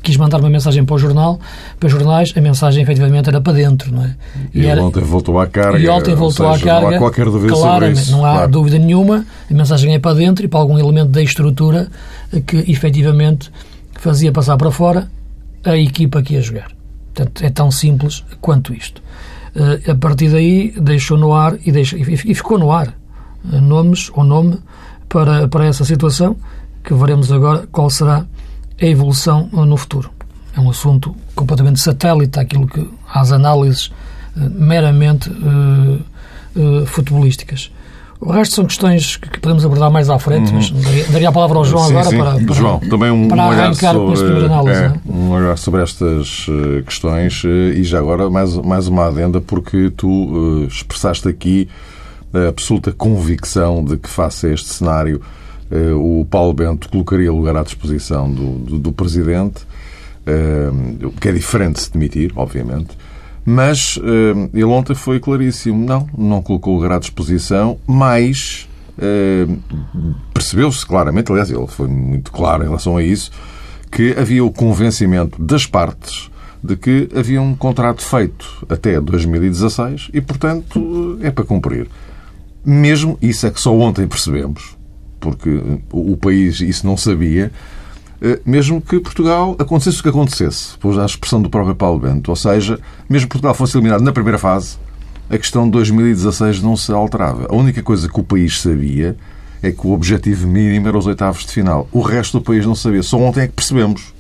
quis 0.02 0.16
mandar 0.16 0.40
uma 0.40 0.50
mensagem 0.50 0.84
para 0.84 0.94
o 0.94 0.99
jornal, 0.99 1.38
para 1.78 1.87
os 1.87 1.93
jornais, 1.93 2.32
a 2.37 2.40
mensagem 2.40 2.82
efetivamente 2.82 3.28
era 3.28 3.40
para 3.40 3.52
dentro, 3.52 3.94
não 3.94 4.04
é? 4.04 4.16
E, 4.54 4.62
e 4.62 4.66
era, 4.66 4.82
ontem 4.82 5.02
voltou 5.02 5.38
à 5.38 5.46
carga. 5.46 5.78
E 5.78 5.88
ontem 5.88 6.14
voltou 6.14 6.52
seja, 6.52 6.64
à 6.64 6.72
carga. 6.72 6.90
Não 6.90 6.96
há 6.96 6.99
qualquer 6.99 7.26
dúvida 7.26 7.52
claramente, 7.52 7.81
sobre 7.81 8.02
isso. 8.02 8.12
Não 8.12 8.25
há 8.25 8.32
claro. 8.32 8.50
dúvida 8.50 8.78
nenhuma. 8.78 9.26
A 9.50 9.54
mensagem 9.54 9.94
é 9.94 9.99
para 9.99 10.14
dentro 10.14 10.44
e 10.44 10.49
para 10.49 10.60
algum 10.60 10.78
elemento 10.78 11.10
da 11.10 11.22
estrutura 11.22 11.88
que 12.46 12.56
efetivamente 12.70 13.50
fazia 13.99 14.32
passar 14.32 14.56
para 14.56 14.70
fora 14.70 15.10
a 15.64 15.76
equipa 15.76 16.22
que 16.22 16.34
ia 16.34 16.40
jogar. 16.40 16.70
Portanto, 17.14 17.44
é 17.44 17.50
tão 17.50 17.70
simples 17.70 18.24
quanto 18.41 18.72
isto. 18.72 19.03
Uh, 19.55 19.91
a 19.91 19.94
partir 19.94 20.31
daí 20.31 20.72
deixou 20.81 21.19
no 21.19 21.34
ar 21.34 21.56
e, 21.65 21.70
deixou, 21.70 21.98
e 21.98 22.34
ficou 22.34 22.58
no 22.58 22.72
ar 22.72 22.88
uh, 22.88 23.60
nomes 23.60 24.10
ou 24.15 24.24
nome 24.24 24.58
para, 25.08 25.46
para 25.46 25.67
essa 25.67 25.84
situação 25.84 26.36
que 26.82 26.94
veremos 26.94 27.31
agora 27.31 27.67
qual 27.70 27.91
será 27.91 28.26
a 28.82 28.86
evolução 28.86 29.48
no 29.53 29.77
futuro. 29.77 30.10
É 30.56 30.60
um 30.60 30.69
assunto 30.69 31.15
completamente 31.34 31.81
satélite 31.81 32.39
àquilo 32.39 32.67
que 32.67 32.86
às 33.08 33.31
análises 33.31 33.86
uh, 33.86 34.51
meramente 34.51 35.31
uh, 35.31 36.01
uh, 36.56 36.86
futebolísticas. 36.86 37.70
O 38.20 38.31
resto 38.31 38.56
são 38.56 38.65
questões 38.67 39.17
que 39.17 39.41
podemos 39.41 39.65
abordar 39.65 39.91
mais 39.91 40.08
à 40.08 40.17
frente, 40.19 40.53
uhum. 40.53 40.56
mas 40.56 40.70
daria, 41.10 41.29
a 41.29 41.32
palavra 41.32 41.58
ao 41.58 41.65
João 41.65 41.89
sim, 41.89 41.91
agora 41.91 42.10
sim. 42.10 42.19
Para, 42.19 42.44
para, 42.44 42.55
João, 42.55 42.79
também 42.79 43.10
um, 43.10 43.29
para 43.29 43.43
um 43.43 43.48
olhar 43.48 43.74
sobre, 43.74 44.44
análise, 44.44 44.81
é, 44.81 44.86
é? 44.86 44.93
um 45.12 45.31
olhar 45.31 45.58
sobre 45.58 45.82
estas 45.82 46.46
questões 46.86 47.43
e 47.43 47.82
já 47.82 47.98
agora 47.98 48.31
mais, 48.31 48.55
mais 48.58 48.86
uma 48.86 49.06
adenda, 49.06 49.41
porque 49.41 49.91
tu 49.96 50.69
expressaste 50.69 51.27
aqui 51.29 51.69
a 52.32 52.48
absoluta 52.48 52.93
convicção 52.93 53.84
de 53.84 53.96
que 53.96 54.08
face 54.08 54.46
a 54.46 54.51
este 54.51 54.69
cenário 54.69 55.20
o 55.96 56.26
Paulo 56.31 56.52
Bento 56.52 56.88
colocaria 56.88 57.32
lugar 57.32 57.56
à 57.56 57.62
disposição 57.62 58.31
do, 58.31 58.58
do, 58.58 58.79
do 58.79 58.93
Presidente, 58.93 59.67
eh, 60.26 60.70
o 61.06 61.10
que 61.12 61.29
é 61.29 61.32
diferente 61.32 61.76
de 61.76 61.82
se 61.82 61.93
demitir, 61.93 62.32
obviamente, 62.36 62.96
mas 63.44 63.98
eh, 64.02 64.50
ele 64.52 64.64
ontem 64.64 64.94
foi 64.94 65.19
claríssimo. 65.19 65.84
Não, 65.84 66.06
não 66.17 66.43
colocou 66.43 66.74
lugar 66.74 66.93
à 66.93 66.98
disposição, 66.98 67.79
mas 67.86 68.69
percebeu-se 70.34 70.86
claramente, 70.86 71.32
aliás, 71.32 71.50
ele 71.50 71.67
foi 71.67 71.88
muito 71.88 72.31
claro 72.31 72.62
em 72.62 72.67
relação 72.67 72.96
a 72.98 73.02
isso, 73.02 73.32
que 73.91 74.14
havia 74.19 74.44
o 74.44 74.50
convencimento 74.50 75.43
das 75.43 75.67
partes 75.67 76.31
de 76.62 76.76
que 76.76 77.08
havia 77.14 77.43
um 77.43 77.55
contrato 77.55 78.02
feito 78.02 78.64
até 78.69 79.00
2016 79.00 80.10
e, 80.12 80.20
portanto, 80.20 81.19
é 81.20 81.31
para 81.31 81.44
cumprir. 81.44 81.88
Mesmo, 82.64 83.19
isso 83.20 83.46
é 83.46 83.50
que 83.50 83.60
só 83.60 83.76
ontem 83.76 84.06
percebemos, 84.06 84.76
porque 85.22 85.62
o 85.93 86.17
país 86.17 86.60
isso 86.60 86.84
não 86.84 86.96
sabia, 86.96 87.52
eh, 88.20 88.41
mesmo 88.44 88.81
que 88.81 88.98
Portugal 88.98 89.56
acontecesse 89.58 90.00
o 90.00 90.02
que 90.02 90.08
acontecesse, 90.08 90.72
depois 90.72 90.96
da 90.96 91.06
expressão 91.06 91.41
do 91.41 91.48
próprio 91.48 91.74
Paulo 91.74 92.00
Bento, 92.00 92.29
ou 92.29 92.36
seja, 92.36 92.79
mesmo 93.08 93.29
que 93.29 93.32
Portugal 93.32 93.55
fosse 93.55 93.76
eliminado 93.76 94.02
na 94.02 94.12
primeira 94.12 94.38
fase, 94.38 94.76
a 95.31 95.38
questão 95.38 95.64
de 95.64 95.70
2016 95.70 96.60
não 96.60 96.76
se 96.76 96.93
alterava. 96.93 97.46
A 97.48 97.55
única 97.55 97.82
coisa 97.82 98.08
que 98.08 98.20
o 98.20 98.24
país 98.24 98.60
sabia 98.60 99.17
é 99.62 99.70
que 99.70 99.86
o 99.86 99.93
objetivo 99.93 100.46
mínimo 100.46 100.88
era 100.88 100.98
os 100.98 101.06
oitavos 101.06 101.46
de 101.46 101.52
final. 101.52 101.88
O 101.93 102.02
resto 102.02 102.38
do 102.38 102.44
país 102.44 102.67
não 102.67 102.74
sabia. 102.74 103.02
Só 103.02 103.17
ontem 103.17 103.43
é 103.43 103.46
que 103.46 103.55
percebemos. 103.55 104.12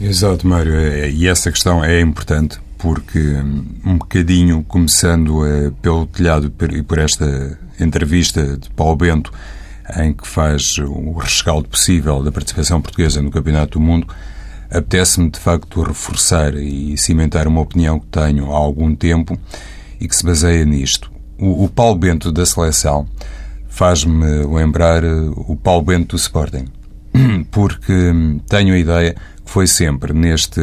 Exato, 0.00 0.46
Mário. 0.46 0.74
É, 0.74 1.10
e 1.10 1.28
essa 1.28 1.52
questão 1.52 1.84
é 1.84 2.00
importante 2.00 2.58
porque, 2.76 3.18
hum, 3.18 3.64
um 3.84 3.98
bocadinho, 3.98 4.64
começando 4.66 5.46
eh, 5.46 5.70
pelo 5.80 6.06
telhado 6.06 6.52
e 6.72 6.82
por 6.82 6.98
esta 6.98 7.56
entrevista 7.78 8.56
de 8.56 8.68
Paulo 8.70 8.96
Bento, 8.96 9.32
em 9.96 10.12
que 10.12 10.26
faz 10.26 10.78
o 10.78 11.12
rescaldo 11.12 11.68
possível 11.68 12.22
da 12.22 12.32
participação 12.32 12.80
portuguesa 12.80 13.20
no 13.20 13.30
Campeonato 13.30 13.78
do 13.78 13.84
Mundo, 13.84 14.06
apetece-me 14.70 15.30
de 15.30 15.38
facto 15.38 15.82
reforçar 15.82 16.54
e 16.54 16.96
cimentar 16.96 17.46
uma 17.46 17.60
opinião 17.60 18.00
que 18.00 18.06
tenho 18.06 18.52
há 18.52 18.56
algum 18.56 18.94
tempo 18.94 19.38
e 20.00 20.08
que 20.08 20.16
se 20.16 20.24
baseia 20.24 20.64
nisto. 20.64 21.12
O, 21.38 21.64
o 21.64 21.68
Paulo 21.68 21.96
Bento 21.96 22.32
da 22.32 22.46
seleção 22.46 23.06
faz-me 23.68 24.44
lembrar 24.46 25.02
eh, 25.04 25.30
o 25.34 25.56
Paulo 25.56 25.82
Bento 25.82 26.16
do 26.16 26.20
Sporting, 26.20 26.66
porque 27.50 28.12
tenho 28.48 28.74
a 28.74 28.78
ideia 28.78 29.14
que 29.44 29.50
foi 29.50 29.66
sempre 29.66 30.12
neste 30.12 30.60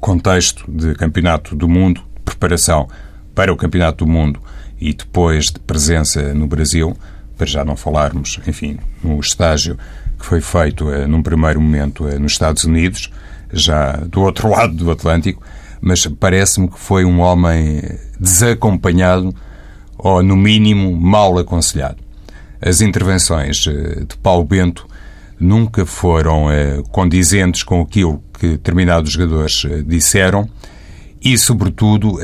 contexto 0.00 0.64
de 0.70 0.94
Campeonato 0.94 1.54
do 1.54 1.68
Mundo, 1.68 2.02
preparação 2.24 2.88
para 3.34 3.52
o 3.52 3.56
Campeonato 3.56 4.04
do 4.04 4.10
Mundo 4.10 4.40
e 4.80 4.94
depois 4.94 5.46
de 5.46 5.60
presença 5.60 6.34
no 6.34 6.46
Brasil, 6.46 6.96
para 7.40 7.46
já 7.46 7.64
não 7.64 7.74
falarmos, 7.74 8.38
enfim, 8.46 8.78
no 9.02 9.18
estágio 9.18 9.78
que 10.18 10.26
foi 10.26 10.42
feito 10.42 10.90
eh, 10.90 11.06
num 11.06 11.22
primeiro 11.22 11.58
momento 11.58 12.06
eh, 12.06 12.18
nos 12.18 12.32
Estados 12.32 12.64
Unidos, 12.64 13.10
já 13.50 13.92
do 13.92 14.20
outro 14.20 14.46
lado 14.52 14.74
do 14.74 14.90
Atlântico, 14.90 15.42
mas 15.80 16.06
parece-me 16.06 16.68
que 16.68 16.78
foi 16.78 17.02
um 17.02 17.20
homem 17.20 17.82
desacompanhado 18.18 19.34
ou, 19.96 20.22
no 20.22 20.36
mínimo, 20.36 20.94
mal 20.94 21.38
aconselhado. 21.38 21.96
As 22.60 22.82
intervenções 22.82 23.66
eh, 23.66 24.04
de 24.06 24.18
Paulo 24.18 24.44
Bento 24.44 24.86
nunca 25.40 25.86
foram 25.86 26.52
eh, 26.52 26.82
condizentes 26.92 27.62
com 27.62 27.80
aquilo 27.80 28.22
que 28.38 28.48
determinados 28.48 29.12
jogadores 29.12 29.64
disseram 29.86 30.46
e, 31.22 31.38
sobretudo, 31.38 32.18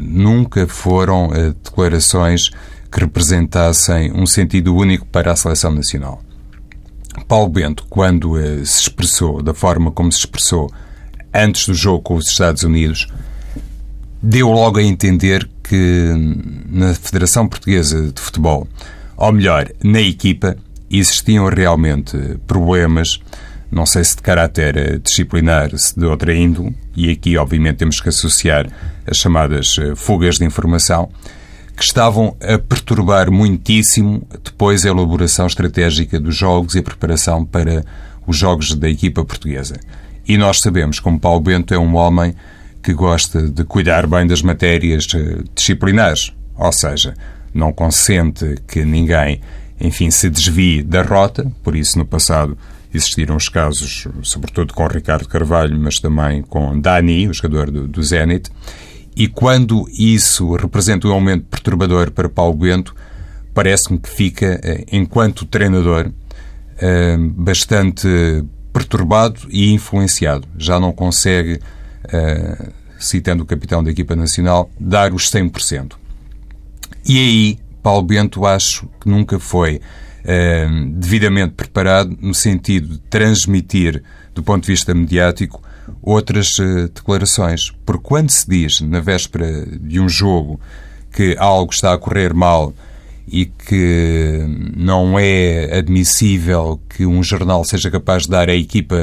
nunca 0.00 0.66
foram 0.66 1.30
declarações 1.62 2.50
que 2.90 3.00
representassem 3.00 4.12
um 4.12 4.26
sentido 4.26 4.74
único 4.74 5.06
para 5.06 5.32
a 5.32 5.36
seleção 5.36 5.72
nacional. 5.72 6.22
Paulo 7.28 7.48
Bento, 7.48 7.86
quando 7.88 8.36
se 8.64 8.82
expressou 8.82 9.42
da 9.42 9.54
forma 9.54 9.90
como 9.90 10.10
se 10.10 10.20
expressou 10.20 10.70
antes 11.32 11.66
do 11.66 11.74
jogo 11.74 12.02
com 12.02 12.14
os 12.16 12.26
Estados 12.26 12.62
Unidos, 12.62 13.08
deu 14.22 14.50
logo 14.50 14.78
a 14.78 14.82
entender 14.82 15.48
que 15.62 16.12
na 16.68 16.94
Federação 16.94 17.46
Portuguesa 17.46 18.10
de 18.10 18.20
Futebol, 18.20 18.66
ou 19.16 19.32
melhor, 19.32 19.68
na 19.82 20.00
equipa, 20.00 20.56
existiam 20.90 21.48
realmente 21.48 22.16
problemas, 22.46 23.20
não 23.70 23.86
sei 23.86 24.02
se 24.02 24.16
de 24.16 24.22
caráter 24.22 24.98
disciplinar, 24.98 25.70
se 25.78 25.96
de 25.98 26.04
outra 26.04 26.34
índole, 26.34 26.74
e 26.96 27.10
aqui 27.10 27.36
obviamente 27.36 27.76
temos 27.76 28.00
que 28.00 28.08
associar 28.08 28.66
as 29.06 29.16
chamadas 29.16 29.76
eh, 29.78 29.94
fugas 29.94 30.38
de 30.38 30.44
informação, 30.44 31.08
que 31.76 31.82
estavam 31.82 32.36
a 32.40 32.58
perturbar 32.58 33.30
muitíssimo 33.30 34.26
depois 34.44 34.84
a 34.84 34.88
elaboração 34.88 35.46
estratégica 35.46 36.20
dos 36.20 36.36
jogos 36.36 36.74
e 36.74 36.78
a 36.78 36.82
preparação 36.82 37.44
para 37.44 37.84
os 38.26 38.36
jogos 38.36 38.74
da 38.74 38.88
equipa 38.88 39.24
portuguesa. 39.24 39.78
E 40.26 40.36
nós 40.36 40.58
sabemos 40.60 41.00
como 41.00 41.18
Paulo 41.18 41.40
Bento 41.40 41.74
é 41.74 41.78
um 41.78 41.96
homem 41.96 42.34
que 42.82 42.92
gosta 42.92 43.42
de 43.42 43.64
cuidar 43.64 44.06
bem 44.06 44.26
das 44.26 44.42
matérias 44.42 45.06
eh, 45.14 45.42
disciplinares, 45.54 46.32
ou 46.56 46.72
seja, 46.72 47.14
não 47.52 47.72
consente 47.72 48.56
que 48.66 48.84
ninguém, 48.84 49.40
enfim, 49.80 50.10
se 50.10 50.30
desvie 50.30 50.82
da 50.82 51.02
rota, 51.02 51.50
por 51.62 51.74
isso 51.74 51.98
no 51.98 52.06
passado 52.06 52.56
existiram 52.92 53.36
os 53.36 53.48
casos, 53.48 54.06
sobretudo 54.22 54.74
com 54.74 54.86
Ricardo 54.86 55.28
Carvalho, 55.28 55.78
mas 55.78 55.98
também 55.98 56.42
com 56.42 56.78
Dani, 56.78 57.28
o 57.28 57.34
jogador 57.34 57.70
do, 57.70 57.86
do 57.86 58.02
Zenit, 58.02 58.50
e 59.16 59.28
quando 59.28 59.86
isso 59.90 60.54
representa 60.54 61.08
um 61.08 61.12
aumento 61.12 61.44
perturbador 61.46 62.10
para 62.10 62.28
Paulo 62.28 62.54
Bento, 62.54 62.94
parece-me 63.52 63.98
que 63.98 64.08
fica, 64.08 64.60
eh, 64.62 64.84
enquanto 64.92 65.44
treinador, 65.44 66.10
eh, 66.78 67.16
bastante 67.18 68.08
perturbado 68.72 69.40
e 69.50 69.72
influenciado. 69.72 70.46
Já 70.56 70.78
não 70.78 70.92
consegue 70.92 71.60
uh, 72.04 72.72
citando 73.00 73.42
o 73.42 73.46
capitão 73.46 73.82
da 73.82 73.90
equipa 73.90 74.14
nacional, 74.14 74.70
dar 74.78 75.12
os 75.12 75.28
100%. 75.28 75.94
E 77.04 77.18
aí, 77.18 77.58
Paulo 77.82 78.02
Bento 78.02 78.46
acho 78.46 78.88
que 79.00 79.08
nunca 79.08 79.40
foi 79.40 79.80
devidamente 80.96 81.54
preparado 81.54 82.16
no 82.20 82.34
sentido 82.34 82.88
de 82.88 82.98
transmitir, 82.98 84.02
do 84.34 84.42
ponto 84.42 84.62
de 84.64 84.70
vista 84.70 84.94
mediático, 84.94 85.62
outras 86.02 86.58
uh, 86.58 86.88
declarações. 86.94 87.72
Porque 87.84 88.02
quando 88.02 88.30
se 88.30 88.48
diz, 88.48 88.80
na 88.80 89.00
véspera 89.00 89.66
de 89.66 90.00
um 90.00 90.08
jogo, 90.08 90.60
que 91.12 91.36
algo 91.38 91.72
está 91.72 91.92
a 91.92 91.98
correr 91.98 92.32
mal 92.32 92.72
e 93.26 93.46
que 93.46 94.44
não 94.76 95.18
é 95.18 95.78
admissível 95.78 96.80
que 96.88 97.06
um 97.06 97.22
jornal 97.22 97.64
seja 97.64 97.90
capaz 97.90 98.24
de 98.24 98.30
dar 98.30 98.48
à 98.48 98.54
equipa 98.54 98.96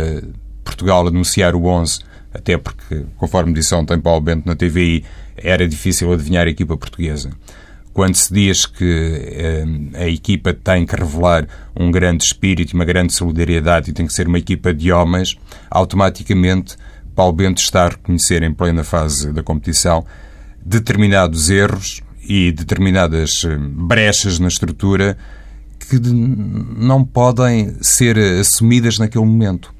Portugal 0.63 1.08
anunciar 1.08 1.56
o 1.56 1.65
11 1.65 2.00
até 2.34 2.58
porque, 2.58 3.03
conforme 3.17 3.53
disse 3.53 3.74
ontem 3.74 4.00
Paulo 4.00 4.22
Bento 4.22 4.46
na 4.46 4.56
TVI, 4.56 5.03
era 5.36 5.67
difícil 5.67 6.12
adivinhar 6.13 6.46
a 6.46 6.50
equipa 6.50 6.77
portuguesa. 6.77 7.32
Quando 7.98 8.13
se 8.13 8.32
diz 8.32 8.68
que 8.68 8.86
eh, 8.86 9.66
a 9.96 10.08
equipa 10.08 10.54
tem 10.54 10.86
que 10.86 10.96
revelar 10.96 11.48
um 11.75 11.89
grande 11.89 12.24
espírito, 12.25 12.75
uma 12.75 12.86
grande 12.86 13.12
solidariedade 13.12 13.89
e 13.89 13.94
tem 13.94 14.06
que 14.06 14.13
ser 14.13 14.27
uma 14.27 14.38
equipa 14.38 14.72
de 14.72 14.92
homens, 14.92 15.36
automaticamente 15.68 16.77
Paulo 17.16 17.34
Bento 17.34 17.58
está 17.60 17.86
a 17.86 17.89
reconhecer 17.89 18.44
em 18.44 18.54
plena 18.54 18.84
fase 18.84 19.34
da 19.34 19.42
competição 19.42 20.06
determinados 20.63 21.50
erros 21.50 22.04
e 22.22 22.51
determinadas 22.51 23.44
eh, 23.44 23.58
brechas 23.58 24.38
na 24.38 24.48
estrutura 24.48 25.18
que 25.80 26.00
não 26.00 27.04
podem 27.04 27.77
ser 27.82 28.16
assumidas 28.20 29.00
naquele 29.00 29.25
momento. 29.25 29.74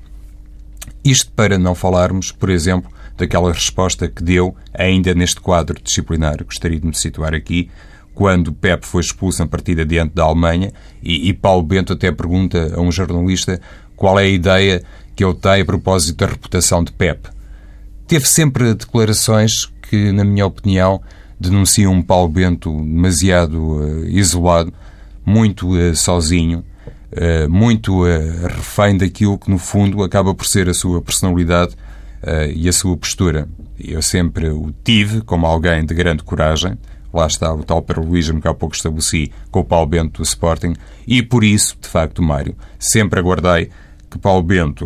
Isto 1.06 1.32
para 1.34 1.60
não 1.60 1.76
falarmos, 1.76 2.32
por 2.32 2.50
exemplo, 2.50 2.92
daquela 3.16 3.54
resposta 3.54 4.08
que 4.08 4.24
deu 4.24 4.56
ainda 4.74 5.14
neste 5.14 5.40
quadro 5.40 5.80
disciplinar. 5.80 6.44
Gostaria 6.44 6.80
de 6.80 6.88
me 6.88 6.96
situar 6.96 7.36
aqui 7.36 7.70
quando 8.18 8.52
Pep 8.52 8.84
foi 8.84 9.02
expulso 9.02 9.44
na 9.44 9.48
partida 9.48 9.86
diante 9.86 10.16
da 10.16 10.24
Alemanha 10.24 10.74
e, 11.04 11.30
e 11.30 11.34
Paulo 11.34 11.62
Bento 11.62 11.94
até 11.94 12.12
pergunta 12.12 12.74
a 12.76 12.82
um 12.82 12.92
jornalista 12.92 13.62
qual 13.96 14.20
é 14.20 14.24
a 14.24 14.28
ideia 14.28 14.82
que 15.16 15.24
ele 15.24 15.36
tem 15.36 15.62
a 15.62 15.66
propósito 15.66 16.18
da 16.18 16.26
reputação 16.26 16.84
de 16.84 16.92
Pep. 16.92 17.30
Teve 18.08 18.28
sempre 18.28 18.74
declarações 18.74 19.72
que, 19.88 20.12
na 20.12 20.24
minha 20.24 20.48
opinião, 20.48 21.00
denunciam 21.40 21.94
um 21.94 22.02
Paulo 22.02 22.28
Bento 22.28 22.72
demasiado 22.72 23.56
uh, 23.56 24.06
isolado, 24.08 24.74
muito 25.24 25.78
uh, 25.78 25.96
sozinho, 25.96 26.66
eh, 27.12 27.48
muito 27.48 28.04
uh, 28.04 28.48
refém 28.48 28.98
daquilo 28.98 29.38
que, 29.38 29.50
no 29.50 29.60
fundo, 29.60 30.04
acaba 30.04 30.34
por 30.34 30.48
ser 30.48 30.68
a 30.68 30.74
sua 30.74 31.04
personalidade 31.04 31.76
uh, 32.24 32.52
e 32.52 32.68
a 32.68 32.74
sua 32.74 32.98
postura. 32.98 33.48
Eu 33.80 34.02
sempre 34.02 34.50
o 34.50 34.74
tive 34.84 35.22
como 35.22 35.46
alguém 35.46 35.86
de 35.86 35.94
grande 35.94 36.24
coragem. 36.24 36.78
Lá 37.18 37.26
está 37.26 37.52
o 37.52 37.64
tal 37.64 37.82
paralelismo 37.82 38.40
que 38.40 38.48
há 38.48 38.54
pouco 38.54 38.76
estabeleci 38.76 39.32
com 39.50 39.62
o 39.62 39.64
Paulo 39.64 39.88
Bento 39.88 40.22
do 40.22 40.24
Sporting. 40.24 40.74
E 41.08 41.24
por 41.24 41.44
isso, 41.44 41.76
de 41.82 41.88
facto, 41.88 42.22
Mário, 42.22 42.56
sempre 42.78 43.20
aguardei 43.20 43.72
que 44.08 44.20
Paulo 44.20 44.44
Bento, 44.44 44.86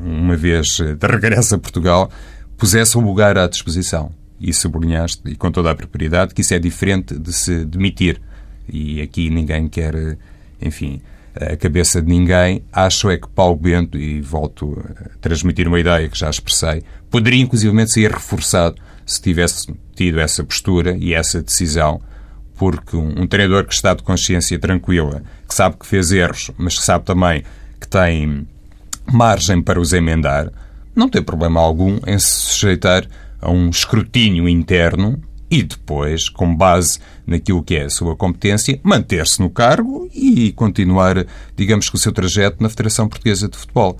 uma 0.00 0.36
vez 0.36 0.78
de 0.78 1.06
regresso 1.08 1.56
a 1.56 1.58
Portugal, 1.58 2.08
pusesse 2.56 2.96
um 2.96 3.00
lugar 3.00 3.36
à 3.36 3.48
disposição. 3.48 4.12
E 4.40 4.52
sublinhaste, 4.52 5.22
e 5.26 5.34
com 5.34 5.50
toda 5.50 5.72
a 5.72 5.74
propriedade, 5.74 6.32
que 6.32 6.40
isso 6.40 6.54
é 6.54 6.58
diferente 6.60 7.18
de 7.18 7.32
se 7.32 7.64
demitir. 7.64 8.22
E 8.68 9.02
aqui 9.02 9.28
ninguém 9.28 9.66
quer, 9.66 10.16
enfim, 10.62 11.02
a 11.34 11.56
cabeça 11.56 12.00
de 12.00 12.08
ninguém. 12.08 12.62
Acho 12.72 13.10
é 13.10 13.16
que 13.18 13.28
Paulo 13.28 13.56
Bento, 13.56 13.98
e 13.98 14.20
volto 14.20 14.80
a 14.88 15.18
transmitir 15.18 15.66
uma 15.66 15.80
ideia 15.80 16.08
que 16.08 16.16
já 16.16 16.30
expressei, 16.30 16.84
poderia 17.10 17.42
inclusivamente 17.42 17.90
ser 17.90 18.12
reforçado 18.12 18.76
se 19.04 19.20
tivesse 19.20 19.74
tido 19.94 20.20
essa 20.20 20.44
postura 20.44 20.96
e 20.96 21.14
essa 21.14 21.42
decisão, 21.42 22.00
porque 22.56 22.96
um, 22.96 23.22
um 23.22 23.26
treinador 23.26 23.64
que 23.64 23.74
está 23.74 23.94
de 23.94 24.02
consciência 24.02 24.58
tranquila, 24.58 25.22
que 25.48 25.54
sabe 25.54 25.76
que 25.78 25.86
fez 25.86 26.12
erros, 26.12 26.50
mas 26.56 26.78
que 26.78 26.84
sabe 26.84 27.04
também 27.04 27.42
que 27.80 27.88
tem 27.88 28.46
margem 29.12 29.60
para 29.60 29.80
os 29.80 29.92
emendar, 29.92 30.50
não 30.94 31.08
tem 31.08 31.22
problema 31.22 31.60
algum 31.60 31.98
em 32.06 32.18
se 32.18 32.30
sujeitar 32.30 33.06
a 33.40 33.50
um 33.50 33.68
escrutínio 33.68 34.48
interno 34.48 35.20
e 35.50 35.62
depois, 35.62 36.28
com 36.28 36.54
base 36.54 36.98
naquilo 37.26 37.62
que 37.62 37.76
é 37.76 37.84
a 37.84 37.90
sua 37.90 38.16
competência, 38.16 38.80
manter-se 38.82 39.40
no 39.40 39.50
cargo 39.50 40.08
e 40.12 40.50
continuar, 40.52 41.24
digamos 41.54 41.88
que, 41.88 41.96
o 41.96 41.98
seu 41.98 42.12
trajeto 42.12 42.62
na 42.62 42.68
Federação 42.68 43.08
Portuguesa 43.08 43.48
de 43.48 43.56
Futebol. 43.56 43.98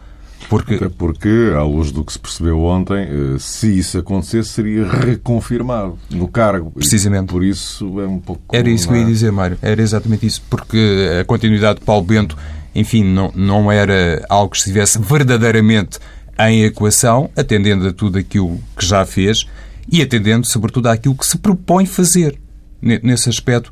Porque... 0.48 0.74
Até 0.74 0.88
porque, 0.88 1.52
à 1.56 1.62
luz 1.62 1.90
do 1.90 2.04
que 2.04 2.12
se 2.12 2.18
percebeu 2.18 2.62
ontem, 2.62 3.02
eh, 3.02 3.36
se 3.38 3.78
isso 3.78 3.98
acontecesse, 3.98 4.50
seria 4.50 4.86
reconfirmado 4.86 5.98
no 6.10 6.28
cargo. 6.28 6.70
Precisamente. 6.70 7.28
Por 7.28 7.42
isso 7.42 8.00
é 8.00 8.06
um 8.06 8.18
pouco. 8.18 8.54
Era 8.54 8.68
isso 8.68 8.86
que 8.88 8.94
eu 8.94 8.98
ia 8.98 9.06
dizer, 9.06 9.32
Mário. 9.32 9.58
Era 9.62 9.80
exatamente 9.80 10.26
isso. 10.26 10.42
Porque 10.48 11.18
a 11.20 11.24
continuidade 11.24 11.80
de 11.80 11.86
Paulo 11.86 12.04
Bento, 12.04 12.36
enfim, 12.74 13.04
não, 13.04 13.32
não 13.34 13.72
era 13.72 14.24
algo 14.28 14.50
que 14.50 14.58
estivesse 14.58 14.98
verdadeiramente 14.98 15.98
em 16.38 16.64
equação, 16.64 17.30
atendendo 17.36 17.88
a 17.88 17.92
tudo 17.92 18.18
aquilo 18.18 18.60
que 18.76 18.84
já 18.84 19.04
fez 19.06 19.46
e 19.90 20.02
atendendo, 20.02 20.46
sobretudo, 20.46 20.88
àquilo 20.88 21.14
que 21.14 21.26
se 21.26 21.38
propõe 21.38 21.86
fazer. 21.86 22.38
Nesse 22.82 23.30
aspecto, 23.30 23.70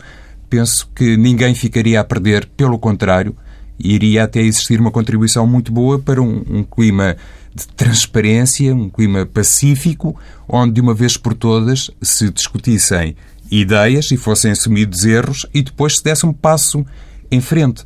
penso 0.48 0.88
que 0.94 1.16
ninguém 1.16 1.54
ficaria 1.54 2.00
a 2.00 2.04
perder, 2.04 2.46
pelo 2.56 2.78
contrário, 2.78 3.36
iria 3.78 4.24
até 4.24 4.40
existir 4.40 4.80
uma 4.80 4.90
contribuição 4.90 5.46
muito 5.46 5.72
boa 5.72 5.98
para 5.98 6.20
um, 6.20 6.44
um 6.48 6.62
clima 6.62 7.16
de 7.54 7.66
transparência, 7.68 8.74
um 8.74 8.88
clima 8.88 9.26
pacífico, 9.26 10.16
onde 10.48 10.74
de 10.74 10.80
uma 10.80 10.94
vez 10.94 11.16
por 11.16 11.34
todas 11.34 11.90
se 12.00 12.30
discutissem 12.30 13.16
ideias 13.50 14.10
e 14.10 14.16
fossem 14.16 14.50
assumidos 14.50 15.04
erros 15.04 15.46
e 15.52 15.62
depois 15.62 15.98
se 15.98 16.04
desse 16.04 16.24
um 16.24 16.32
passo 16.32 16.84
em 17.30 17.40
frente. 17.40 17.84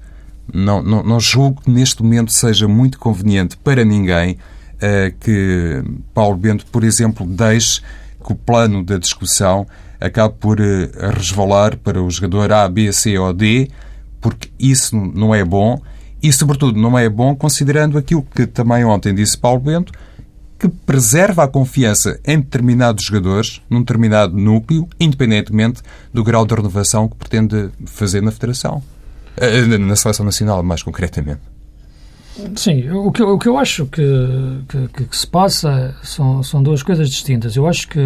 Não, 0.52 0.81
não, 0.81 1.02
não 1.02 1.19
julgo 1.19 1.62
que 1.62 1.71
neste 1.71 2.02
momento 2.02 2.33
seja 2.33 2.69
muito 2.69 2.99
conveniente 2.99 3.57
para 3.57 3.85
ninguém 3.85 4.38
uh, 4.76 5.14
que 5.19 5.83
Paulo 6.14 6.37
Bento, 6.37 6.64
por 6.66 6.85
exemplo, 6.85 7.26
deixe 7.26 7.81
que 8.25 8.33
o 8.33 8.37
plano 8.37 8.85
da 8.85 8.97
discussão 8.97 9.66
acabe 10.00 10.35
por 10.38 10.61
uh, 10.61 10.64
resvalar 11.16 11.76
para 11.76 12.00
o 12.00 12.09
jogador 12.09 12.52
A, 12.52 12.69
B, 12.69 12.93
C 12.93 13.19
ou 13.19 13.33
D, 13.33 13.69
porque 14.26 14.50
isso 14.59 14.97
não 14.97 15.33
é 15.33 15.45
bom 15.45 15.80
e, 16.21 16.33
sobretudo, 16.33 16.76
não 16.76 16.99
é 16.99 17.09
bom 17.09 17.33
considerando 17.33 17.97
aquilo 17.97 18.26
que 18.35 18.45
também 18.45 18.85
ontem 18.85 19.14
disse 19.14 19.38
Paulo 19.38 19.61
Bento, 19.61 19.92
que 20.59 20.68
preserva 20.68 21.45
a 21.45 21.49
confiança 21.49 22.18
em 22.26 22.40
determinados 22.40 23.04
jogadores, 23.04 23.62
num 23.71 23.78
determinado 23.78 24.37
núcleo, 24.37 24.88
independentemente 24.99 25.80
do 26.12 26.25
grau 26.25 26.45
de 26.45 26.56
renovação 26.56 27.06
que 27.06 27.14
pretende 27.14 27.71
fazer 27.85 28.21
na 28.21 28.33
Federação. 28.33 28.83
Eh, 29.37 29.64
na 29.78 29.95
Seleção 29.95 30.26
Nacional, 30.26 30.61
mais 30.61 30.83
concretamente. 30.83 31.42
Sim, 32.55 32.90
o 32.90 33.11
que, 33.11 33.23
o 33.23 33.38
que 33.38 33.49
eu 33.49 33.57
acho 33.57 33.87
que, 33.87 34.02
que, 34.69 35.05
que, 35.05 35.16
se 35.16 35.26
passa 35.26 35.95
são, 36.02 36.43
são 36.43 36.62
duas 36.62 36.83
coisas 36.83 37.09
distintas. 37.09 37.57
Eu 37.57 37.66
acho 37.66 37.88
que, 37.88 38.00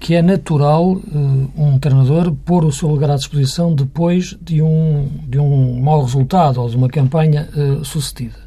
que, 0.00 0.14
é 0.14 0.22
natural 0.22 0.94
uh, 0.94 1.50
um 1.56 1.78
treinador 1.78 2.32
pôr 2.32 2.64
o 2.64 2.72
seu 2.72 2.88
lugar 2.88 3.10
à 3.10 3.16
disposição 3.16 3.72
depois 3.72 4.36
de 4.42 4.60
um, 4.60 5.08
de 5.26 5.38
um 5.38 5.80
mau 5.80 6.02
resultado 6.02 6.60
ou 6.60 6.68
de 6.68 6.76
uma 6.76 6.88
campanha 6.88 7.48
uh, 7.54 7.84
sucedida. 7.84 8.38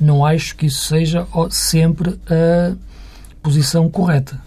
Não 0.00 0.26
acho 0.26 0.56
que 0.56 0.66
isso 0.66 0.84
seja 0.84 1.26
sempre 1.50 2.18
a 2.28 2.74
posição 3.40 3.88
correta, 3.88 4.40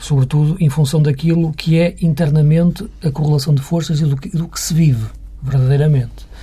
sobretudo 0.00 0.56
em 0.60 0.70
função 0.70 1.02
daquilo 1.02 1.52
que 1.52 1.80
é 1.80 1.96
internamente 2.00 2.88
a 3.02 3.10
correlação 3.10 3.52
de 3.52 3.60
forças 3.60 4.00
e 4.00 4.04
do 4.04 4.16
que, 4.16 4.28
do 4.28 4.46
que 4.46 4.60
se 4.60 4.72
vive 4.72 5.06
verdadeiramente 5.42 6.33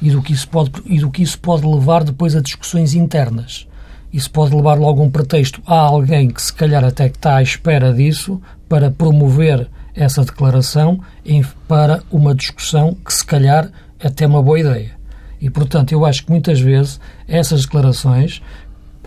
e 0.00 0.10
do 0.10 0.22
que 0.22 0.32
isso 0.32 0.48
pode, 0.48 0.72
e 0.86 0.98
do 0.98 1.10
que 1.10 1.22
isso 1.22 1.38
pode 1.38 1.66
levar 1.66 2.04
depois 2.04 2.34
a 2.34 2.40
discussões 2.40 2.94
internas. 2.94 3.66
Isso 4.12 4.30
pode 4.30 4.54
levar 4.54 4.78
logo 4.78 5.02
um 5.02 5.10
pretexto 5.10 5.62
a 5.66 5.76
alguém 5.78 6.28
que 6.28 6.42
se 6.42 6.52
calhar 6.52 6.84
até 6.84 7.06
está 7.06 7.36
à 7.36 7.42
espera 7.42 7.92
disso 7.92 8.40
para 8.68 8.90
promover 8.90 9.68
essa 9.94 10.24
declaração 10.24 11.00
em, 11.24 11.44
para 11.68 12.02
uma 12.10 12.34
discussão 12.34 12.94
que 12.94 13.12
se 13.12 13.24
calhar 13.24 13.70
até 14.02 14.26
uma 14.26 14.42
boa 14.42 14.58
ideia. 14.58 14.92
E, 15.40 15.48
portanto, 15.48 15.92
eu 15.92 16.04
acho 16.04 16.24
que 16.24 16.30
muitas 16.30 16.60
vezes 16.60 17.00
essas 17.26 17.62
declarações, 17.62 18.42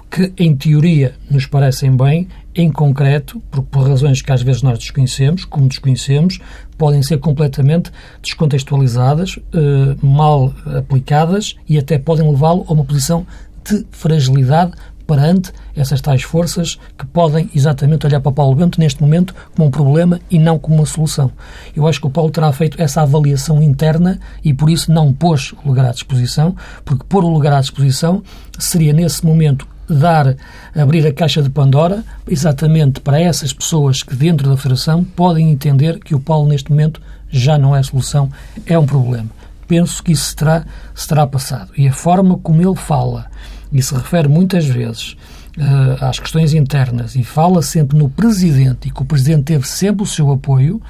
que 0.09 0.31
em 0.37 0.55
teoria 0.55 1.15
nos 1.29 1.45
parecem 1.45 1.95
bem, 1.95 2.27
em 2.55 2.71
concreto, 2.71 3.39
por, 3.51 3.63
por 3.63 3.87
razões 3.87 4.21
que 4.21 4.31
às 4.31 4.41
vezes 4.41 4.61
nós 4.61 4.77
desconhecemos, 4.79 5.43
como 5.45 5.67
desconhecemos, 5.67 6.39
podem 6.75 7.01
ser 7.01 7.19
completamente 7.19 7.91
descontextualizadas, 8.21 9.39
eh, 9.53 9.95
mal 10.01 10.53
aplicadas 10.77 11.55
e 11.67 11.77
até 11.77 11.97
podem 11.97 12.29
levá-lo 12.29 12.65
a 12.67 12.73
uma 12.73 12.83
posição 12.83 13.25
de 13.63 13.85
fragilidade 13.91 14.73
perante 15.07 15.51
essas 15.75 16.01
tais 16.01 16.23
forças 16.23 16.79
que 16.97 17.05
podem 17.05 17.49
exatamente 17.53 18.05
olhar 18.05 18.19
para 18.19 18.31
Paulo 18.31 18.55
Bento 18.55 18.79
neste 18.79 19.01
momento 19.01 19.33
como 19.55 19.67
um 19.67 19.71
problema 19.71 20.19
e 20.29 20.39
não 20.39 20.57
como 20.57 20.77
uma 20.77 20.85
solução. 20.85 21.31
Eu 21.75 21.87
acho 21.87 21.99
que 21.99 22.07
o 22.07 22.09
Paulo 22.09 22.31
terá 22.31 22.51
feito 22.51 22.81
essa 22.81 23.01
avaliação 23.01 23.61
interna 23.61 24.19
e 24.43 24.53
por 24.53 24.69
isso 24.69 24.91
não 24.91 25.13
pôs 25.13 25.53
o 25.63 25.67
lugar 25.67 25.85
à 25.85 25.91
disposição, 25.91 26.55
porque 26.85 27.05
pôr 27.07 27.23
o 27.23 27.29
lugar 27.29 27.53
à 27.53 27.61
disposição 27.61 28.23
seria 28.57 28.93
nesse 28.93 29.25
momento 29.25 29.67
dar, 29.89 30.35
abrir 30.75 31.05
a 31.05 31.13
caixa 31.13 31.41
de 31.41 31.49
Pandora, 31.49 32.03
exatamente 32.27 33.01
para 33.01 33.19
essas 33.19 33.51
pessoas 33.53 34.01
que 34.01 34.15
dentro 34.15 34.49
da 34.49 34.57
Federação 34.57 35.03
podem 35.03 35.51
entender 35.51 35.99
que 35.99 36.15
o 36.15 36.19
Paulo 36.19 36.47
neste 36.47 36.71
momento 36.71 37.01
já 37.29 37.57
não 37.57 37.75
é 37.75 37.81
solução, 37.81 38.29
é 38.65 38.77
um 38.77 38.85
problema. 38.85 39.29
Penso 39.67 40.03
que 40.03 40.11
isso 40.11 40.25
se 40.25 40.35
terá, 40.35 40.65
se 40.93 41.07
terá 41.07 41.25
passado. 41.25 41.71
E 41.75 41.87
a 41.87 41.93
forma 41.93 42.37
como 42.37 42.61
ele 42.61 42.75
fala, 42.75 43.25
e 43.71 43.81
se 43.81 43.93
refere 43.93 44.27
muitas 44.27 44.65
vezes 44.65 45.17
uh, 45.57 46.05
às 46.05 46.19
questões 46.19 46.53
internas, 46.53 47.15
e 47.15 47.23
fala 47.23 47.61
sempre 47.61 47.97
no 47.97 48.07
Presidente, 48.07 48.87
e 48.87 48.91
que 48.91 49.01
o 49.01 49.05
Presidente 49.05 49.43
teve 49.45 49.67
sempre 49.67 50.03
o 50.03 50.07
seu 50.07 50.31
apoio, 50.31 50.81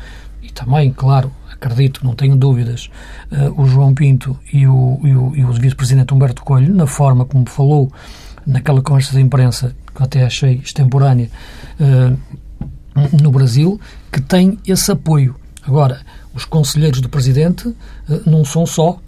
e 0.41 0.51
também, 0.51 0.91
claro, 0.91 1.31
acredito, 1.49 2.03
não 2.03 2.13
tenho 2.13 2.35
dúvidas, 2.35 2.89
uh, 3.31 3.61
o 3.61 3.65
João 3.65 3.93
Pinto 3.93 4.37
e 4.51 4.67
o, 4.67 4.99
e 5.01 5.15
o, 5.15 5.35
e 5.37 5.45
o 5.45 5.53
Vice-Presidente 5.53 6.13
Humberto 6.13 6.43
Coelho, 6.43 6.73
na 6.75 6.85
forma 6.85 7.25
como 7.25 7.47
falou 7.47 7.89
naquela 8.45 8.81
conversa 8.81 9.13
de 9.13 9.21
imprensa, 9.21 9.75
que 9.93 10.01
eu 10.01 10.05
até 10.05 10.23
achei 10.23 10.55
extemporânea, 10.63 11.29
uh, 11.79 12.17
no 13.21 13.31
Brasil, 13.31 13.79
que 14.11 14.21
tem 14.21 14.57
esse 14.67 14.91
apoio. 14.91 15.35
Agora, 15.65 16.01
os 16.33 16.45
conselheiros 16.45 17.01
do 17.01 17.09
Presidente 17.09 17.67
uh, 17.67 17.75
não 18.25 18.43
são 18.43 18.65
só 18.65 18.91
uh, 18.91 18.99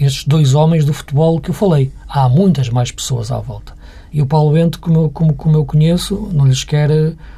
estes 0.00 0.24
dois 0.24 0.54
homens 0.54 0.84
do 0.84 0.92
futebol 0.92 1.40
que 1.40 1.50
eu 1.50 1.54
falei. 1.54 1.92
Há 2.08 2.28
muitas 2.28 2.68
mais 2.68 2.90
pessoas 2.90 3.30
à 3.30 3.38
volta. 3.38 3.74
E 4.12 4.22
o 4.22 4.26
Paulo 4.26 4.52
Bento, 4.52 4.78
como 4.78 5.02
eu, 5.02 5.10
como, 5.10 5.34
como 5.34 5.56
eu 5.56 5.64
conheço, 5.64 6.30
não 6.32 6.46
lhes 6.46 6.62
quer 6.62 6.88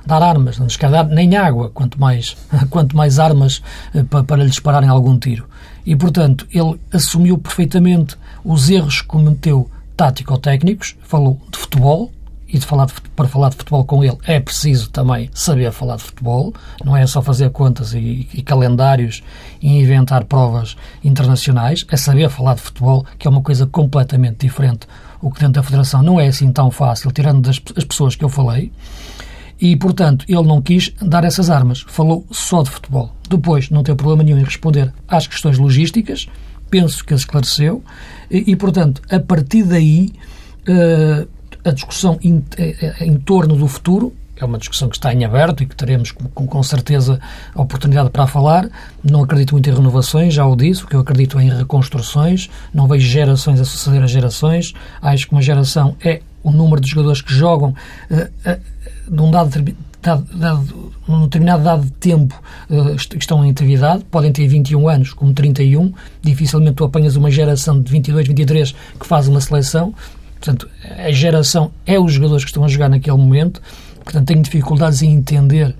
dar 0.05 0.23
armas, 0.23 0.59
não 0.59 0.66
lhes 0.66 0.77
quer 0.77 0.90
dar 0.90 1.07
nem 1.07 1.35
água, 1.35 1.71
quanto 1.71 1.99
mais, 1.99 2.37
quanto 2.69 2.95
mais 2.95 3.19
armas 3.19 3.62
para, 4.11 4.23
para 4.23 4.45
lhes 4.45 4.61
pararem 4.61 4.90
algum 4.90 5.19
tiro. 5.19 5.49
E, 5.87 5.97
portanto, 5.97 6.47
ele 6.53 6.79
assumiu 6.92 7.38
perfeitamente 7.38 8.19
os 8.45 8.69
erros 8.69 9.01
que 9.01 9.07
cometeu 9.07 9.71
tático-técnicos, 9.97 10.97
falou 11.03 11.41
de 11.51 11.59
futebol, 11.59 12.11
e 12.49 12.59
de 12.59 12.67
falar 12.67 12.87
de, 12.87 12.95
para 13.15 13.27
falar 13.27 13.49
de 13.51 13.57
futebol 13.57 13.85
com 13.85 14.05
ele 14.05 14.17
é 14.25 14.39
preciso 14.39 14.89
também 14.91 15.29
saber 15.35 15.73
falar 15.73 15.97
de 15.97 16.05
futebol, 16.05 16.55
não 16.85 16.97
é 16.97 17.07
só 17.07 17.21
fazer 17.21 17.51
contas 17.51 17.93
e, 17.93 18.29
e, 18.33 18.43
calendários 18.43 19.23
e 19.61 19.81
inventar 19.81 20.25
provas 20.25 20.77
internacionais, 21.03 21.85
é 21.91 21.97
saber 21.97 22.31
falar 22.31 22.55
de 22.55 22.61
futebol, 22.61 23.05
que 23.19 23.27
é 23.27 23.31
uma 23.31 23.43
coisa 23.43 23.67
completamente 23.67 24.47
diferente. 24.47 24.87
O 25.21 25.31
que 25.31 25.41
dentro 25.41 25.55
da 25.55 25.63
Federação 25.63 26.03
não 26.03 26.21
é 26.21 26.29
assim 26.29 26.53
tão 26.53 26.71
fácil, 26.71 27.11
tirando 27.11 27.41
das 27.43 27.61
as 27.77 27.85
pessoas 27.85 28.15
que 28.15 28.25
eu 28.25 28.29
falei, 28.29 28.71
e 29.61 29.75
portanto 29.77 30.25
ele 30.29 30.43
não 30.43 30.61
quis 30.61 30.93
dar 31.01 31.25
essas 31.25 31.51
armas, 31.51 31.85
falou 31.89 32.25
só 32.31 32.63
de 32.63 32.71
futebol. 32.71 33.13
Depois, 33.29 33.71
não 33.71 33.83
tem 33.83 33.97
problema 33.97 34.23
nenhum 34.23 34.39
em 34.39 34.45
responder 34.45 34.93
às 35.09 35.27
questões 35.27 35.59
logísticas, 35.59 36.29
penso 36.70 37.05
que 37.05 37.14
esclareceu, 37.14 37.83
e, 38.31 38.52
e 38.52 38.57
portanto, 38.57 39.02
a 39.11 39.20
partir 39.20 39.64
daí, 39.64 40.12
uh, 40.68 41.29
a 41.64 41.72
discussão 41.72 42.18
em, 42.22 42.44
eh, 42.59 42.94
em, 43.00 43.16
torno 43.16 43.57
do 43.57 43.66
futuro 43.66 44.12
é 44.37 44.44
uma 44.44 44.59
discussão 44.59 44.88
que 44.88 44.96
está 44.96 45.12
em 45.12 45.24
aberto 45.24 45.62
e 45.62 45.66
que 45.66 45.74
teremos 45.74 46.12
com, 46.12 46.46
com, 46.46 46.62
certeza 46.62 47.18
a 47.55 47.62
oportunidade 47.62 48.11
para 48.11 48.26
falar. 48.26 48.68
Não 49.02 49.24
acredito 49.24 49.52
muito 49.52 49.68
em 49.68 49.74
renovações, 49.74 50.35
já 50.35 50.46
o 50.46 50.55
disse, 50.55 50.85
o 50.85 50.87
que 50.87 50.94
eu 50.94 51.00
acredito 51.00 51.38
é 51.38 51.44
em 51.44 51.50
reconstruções. 51.50 52.50
Não 52.72 52.87
vejo 52.87 53.09
gerações 53.09 53.61
a 53.61 53.64
suceder 53.64 54.02
a 54.02 54.07
gerações. 54.07 54.74
Acho 55.00 55.26
que 55.26 55.33
uma 55.33 55.42
geração 55.42 55.96
é 56.05 56.20
o 56.42 56.52
número 56.52 56.81
de 56.81 56.88
jogadores 56.88 57.20
que 57.20 57.35
jogam 57.35 57.74
uh, 58.11 58.50
uh, 58.50 59.31
dado 59.31 59.50
dado, 60.07 60.92
num 61.07 61.25
determinado 61.25 61.64
dado 61.64 61.85
de 61.85 61.92
tempo 61.92 62.40
uh, 62.71 62.97
estão 63.19 63.45
em 63.45 63.51
atividade, 63.51 64.05
podem 64.11 64.33
ter 64.33 64.47
21 64.47 64.88
anos, 64.88 65.12
como 65.12 65.33
31, 65.33 65.92
dificilmente 66.23 66.75
tu 66.75 66.85
apanhas 66.85 67.16
uma 67.16 67.31
geração 67.31 67.81
de 67.81 67.90
22, 67.90 68.29
23 68.29 68.75
que 68.99 69.07
faz 69.07 69.29
uma 69.29 69.40
seleção, 69.40 69.95
portanto, 70.35 70.69
a 70.99 71.11
geração 71.11 71.71
é 71.85 71.99
os 71.99 72.12
jogadores 72.12 72.45
que 72.45 72.51
estão 72.51 72.64
a 72.64 72.69
jogar 72.69 72.88
naquele 72.88 73.16
momento, 73.16 73.61
portanto, 74.05 74.27
tenho 74.27 74.42
dificuldades 74.42 75.03
em 75.03 75.12
entender 75.12 75.75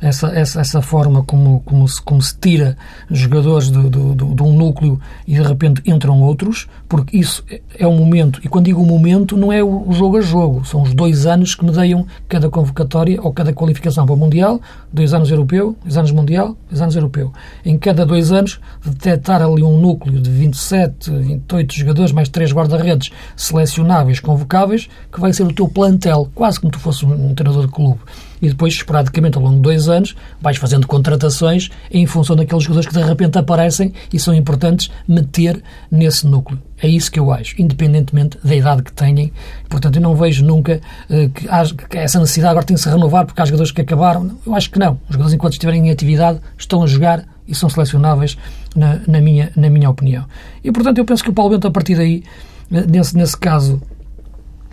essa, 0.00 0.28
essa, 0.28 0.60
essa 0.60 0.82
forma 0.82 1.22
como, 1.22 1.60
como, 1.60 1.88
se, 1.88 2.00
como 2.02 2.20
se 2.20 2.36
tira 2.36 2.76
jogadores 3.10 3.70
de, 3.70 3.82
de, 3.88 4.14
de, 4.14 4.42
um 4.42 4.52
núcleo 4.52 5.00
e 5.26 5.34
de 5.34 5.42
repente 5.42 5.82
entram 5.86 6.20
outros, 6.20 6.68
porque 6.88 7.16
isso 7.18 7.44
é 7.78 7.86
um 7.86 7.96
momento, 7.96 8.40
e 8.44 8.48
quando 8.48 8.66
digo 8.66 8.84
momento, 8.84 9.36
não 9.36 9.52
é 9.52 9.62
o 9.62 9.92
jogo 9.92 10.18
a 10.18 10.20
jogo, 10.20 10.64
são 10.64 10.82
os 10.82 10.94
dois 10.94 11.26
anos 11.26 11.54
que 11.54 11.64
me 11.64 11.72
deiam 11.72 12.06
cada 12.28 12.48
convocatória 12.50 13.20
ou 13.22 13.32
cada 13.32 13.52
qualificação 13.52 14.04
para 14.04 14.14
o 14.14 14.18
Mundial, 14.18 14.60
dois 14.92 15.12
anos 15.14 15.30
europeu, 15.30 15.76
dois 15.82 15.96
anos 15.96 16.12
Mundial, 16.12 16.56
dois 16.68 16.80
anos 16.80 16.94
europeu. 16.94 17.32
Em 17.64 17.78
cada 17.78 18.04
dois 18.04 18.32
anos, 18.32 18.60
detectar 18.84 19.42
ali 19.42 19.62
um 19.62 19.78
núcleo 19.78 20.20
de 20.20 20.30
27, 20.30 21.10
28 21.10 21.74
jogadores, 21.74 22.12
mais 22.12 22.28
três 22.28 22.52
guarda-redes 22.52 23.10
selecionáveis, 23.36 24.20
convocáveis, 24.20 24.88
que 25.12 25.20
vai 25.20 25.32
ser 25.32 25.44
o 25.44 25.52
teu 25.52 25.68
plantel, 25.68 26.30
quase 26.34 26.60
como 26.60 26.70
tu 26.70 26.78
fosse 26.78 27.04
um 27.04 27.34
treinador 27.34 27.66
de 27.66 27.72
clube 27.72 28.00
e 28.40 28.48
depois, 28.48 28.74
esporadicamente, 28.74 29.36
ao 29.36 29.42
longo 29.42 29.56
de 29.56 29.62
dois 29.62 29.88
anos, 29.88 30.14
vais 30.40 30.56
fazendo 30.56 30.86
contratações 30.86 31.70
em 31.90 32.06
função 32.06 32.36
daqueles 32.36 32.64
jogadores 32.64 32.88
que 32.88 32.94
de 32.94 33.02
repente 33.02 33.38
aparecem 33.38 33.92
e 34.12 34.18
são 34.18 34.34
importantes 34.34 34.90
meter 35.06 35.62
nesse 35.90 36.26
núcleo. 36.26 36.60
É 36.78 36.88
isso 36.88 37.10
que 37.10 37.18
eu 37.18 37.32
acho, 37.32 37.60
independentemente 37.60 38.38
da 38.44 38.54
idade 38.54 38.82
que 38.82 38.92
tenham. 38.92 39.30
Portanto, 39.68 39.96
eu 39.96 40.02
não 40.02 40.14
vejo 40.14 40.44
nunca 40.44 40.80
uh, 41.08 41.30
que, 41.30 41.48
que, 41.88 41.96
essa 41.96 42.18
necessidade 42.18 42.50
agora 42.50 42.66
tem 42.66 42.76
de 42.76 42.82
se 42.82 42.88
renovar 42.88 43.24
porque 43.24 43.40
há 43.40 43.44
jogadores 43.44 43.72
que 43.72 43.80
acabaram. 43.80 44.36
Eu 44.46 44.54
acho 44.54 44.70
que 44.70 44.78
não. 44.78 45.00
Os 45.08 45.12
jogadores, 45.12 45.32
enquanto 45.32 45.54
estiverem 45.54 45.88
em 45.88 45.90
atividade, 45.90 46.38
estão 46.58 46.82
a 46.82 46.86
jogar 46.86 47.24
e 47.48 47.54
são 47.54 47.70
selecionáveis, 47.70 48.36
na, 48.74 49.00
na, 49.06 49.20
minha, 49.20 49.50
na 49.56 49.70
minha 49.70 49.88
opinião. 49.88 50.24
E, 50.62 50.70
portanto, 50.70 50.98
eu 50.98 51.04
penso 51.04 51.22
que 51.22 51.30
o 51.30 51.32
Paulo 51.32 51.52
Bento, 51.52 51.66
a 51.66 51.70
partir 51.70 51.94
daí, 51.94 52.22
nesse, 52.70 53.16
nesse 53.16 53.36
caso, 53.36 53.80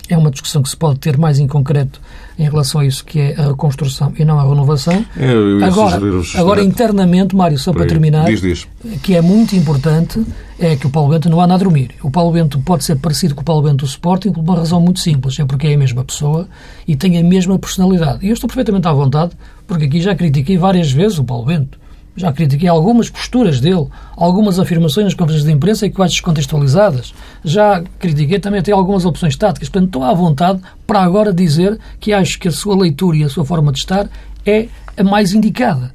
é 0.08 0.16
uma 0.16 0.30
discussão 0.30 0.62
que 0.62 0.68
se 0.68 0.76
pode 0.76 0.98
ter 0.98 1.16
mais 1.16 1.38
em 1.38 1.46
concreto 1.46 2.00
em 2.38 2.44
relação 2.44 2.80
a 2.80 2.84
isso, 2.84 3.04
que 3.04 3.20
é 3.20 3.34
a 3.38 3.48
reconstrução 3.48 4.12
e 4.18 4.24
não 4.24 4.38
a 4.38 4.42
renovação. 4.42 5.04
É, 5.16 5.64
agora, 5.64 6.00
agora 6.36 6.62
internamente, 6.62 7.34
Mário, 7.34 7.58
só 7.58 7.72
para 7.72 7.86
terminar, 7.86 8.26
diz, 8.26 8.40
diz. 8.40 8.68
que 9.02 9.14
é 9.14 9.22
muito 9.22 9.56
importante, 9.56 10.24
é 10.58 10.76
que 10.76 10.86
o 10.86 10.90
Paulo 10.90 11.10
Bento 11.10 11.28
não 11.28 11.40
anda 11.40 11.54
a 11.54 11.56
dormir. 11.56 11.90
O 12.02 12.10
Paulo 12.10 12.32
Bento 12.32 12.58
pode 12.60 12.84
ser 12.84 12.96
parecido 12.96 13.34
com 13.34 13.42
o 13.42 13.44
Paulo 13.44 13.62
Bento 13.62 13.78
do 13.78 13.86
Sporting 13.86 14.32
por 14.32 14.40
uma 14.40 14.56
razão 14.56 14.80
muito 14.80 15.00
simples, 15.00 15.38
é 15.38 15.44
porque 15.44 15.68
é 15.68 15.74
a 15.74 15.78
mesma 15.78 16.04
pessoa 16.04 16.48
e 16.86 16.96
tem 16.96 17.18
a 17.18 17.22
mesma 17.22 17.58
personalidade. 17.58 18.24
E 18.24 18.28
eu 18.28 18.34
estou 18.34 18.48
perfeitamente 18.48 18.86
à 18.86 18.92
vontade, 18.92 19.32
porque 19.66 19.86
aqui 19.86 20.00
já 20.00 20.14
critiquei 20.14 20.58
várias 20.58 20.90
vezes 20.90 21.18
o 21.18 21.24
Paulo 21.24 21.46
Bento. 21.46 21.78
Já 22.16 22.32
critiquei 22.32 22.68
algumas 22.68 23.10
posturas 23.10 23.60
dele, 23.60 23.88
algumas 24.16 24.60
afirmações 24.60 25.06
nas 25.06 25.14
conferências 25.14 25.44
de 25.44 25.52
imprensa 25.52 25.90
quase 25.90 26.12
descontextualizadas. 26.12 27.12
Já 27.44 27.82
critiquei 27.98 28.38
também 28.38 28.60
até 28.60 28.70
algumas 28.70 29.04
opções 29.04 29.36
táticas. 29.36 29.68
Portanto, 29.68 29.88
estou 29.88 30.04
à 30.04 30.14
vontade 30.14 30.60
para 30.86 31.00
agora 31.00 31.32
dizer 31.32 31.78
que 31.98 32.12
acho 32.12 32.38
que 32.38 32.46
a 32.46 32.52
sua 32.52 32.76
leitura 32.76 33.16
e 33.16 33.24
a 33.24 33.28
sua 33.28 33.44
forma 33.44 33.72
de 33.72 33.80
estar 33.80 34.08
é 34.46 34.68
a 34.96 35.02
mais 35.02 35.32
indicada. 35.32 35.92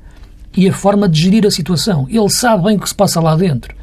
E 0.57 0.67
a 0.67 0.73
forma 0.73 1.07
de 1.07 1.21
gerir 1.21 1.45
a 1.45 1.51
situação. 1.51 2.05
Ele 2.09 2.29
sabe 2.29 2.65
bem 2.65 2.75
o 2.75 2.79
que 2.79 2.89
se 2.89 2.95
passa 2.95 3.21
lá 3.21 3.35
dentro. 3.35 3.73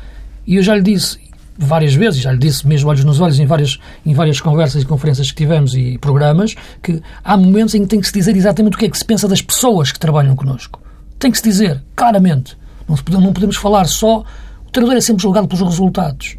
E 0.46 0.56
eu 0.56 0.62
já 0.62 0.74
lhe 0.74 0.82
disse 0.82 1.18
várias 1.58 1.94
vezes, 1.94 2.20
já 2.20 2.32
lhe 2.32 2.38
disse 2.38 2.66
mesmo 2.66 2.90
olhos 2.90 3.02
nos 3.02 3.18
olhos 3.18 3.38
em 3.38 3.46
várias, 3.46 3.78
em 4.04 4.12
várias 4.12 4.40
conversas 4.40 4.82
e 4.82 4.86
conferências 4.86 5.30
que 5.30 5.36
tivemos 5.36 5.74
e 5.74 5.96
programas, 5.98 6.54
que 6.82 7.00
há 7.24 7.34
momentos 7.34 7.74
em 7.74 7.82
que 7.82 7.88
tem 7.88 8.00
que 8.00 8.06
se 8.06 8.12
dizer 8.12 8.36
exatamente 8.36 8.74
o 8.74 8.78
que 8.78 8.84
é 8.84 8.90
que 8.90 8.98
se 8.98 9.04
pensa 9.04 9.26
das 9.26 9.40
pessoas 9.40 9.90
que 9.90 9.98
trabalham 9.98 10.36
connosco. 10.36 10.85
Tem 11.18 11.30
que 11.30 11.38
se 11.38 11.44
dizer, 11.44 11.82
claramente. 11.94 12.56
Não, 12.88 12.96
podemos, 12.96 13.24
não 13.24 13.32
podemos 13.32 13.56
falar 13.56 13.86
só. 13.86 14.24
O 14.66 14.70
treinador 14.70 14.98
é 14.98 15.00
sempre 15.00 15.22
julgado 15.22 15.48
pelos 15.48 15.62
resultados. 15.62 16.36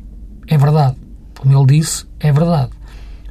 É 0.47 0.57
verdade. 0.57 0.95
Como 1.39 1.57
ele 1.57 1.77
disse, 1.77 2.05
é 2.19 2.31
verdade. 2.31 2.71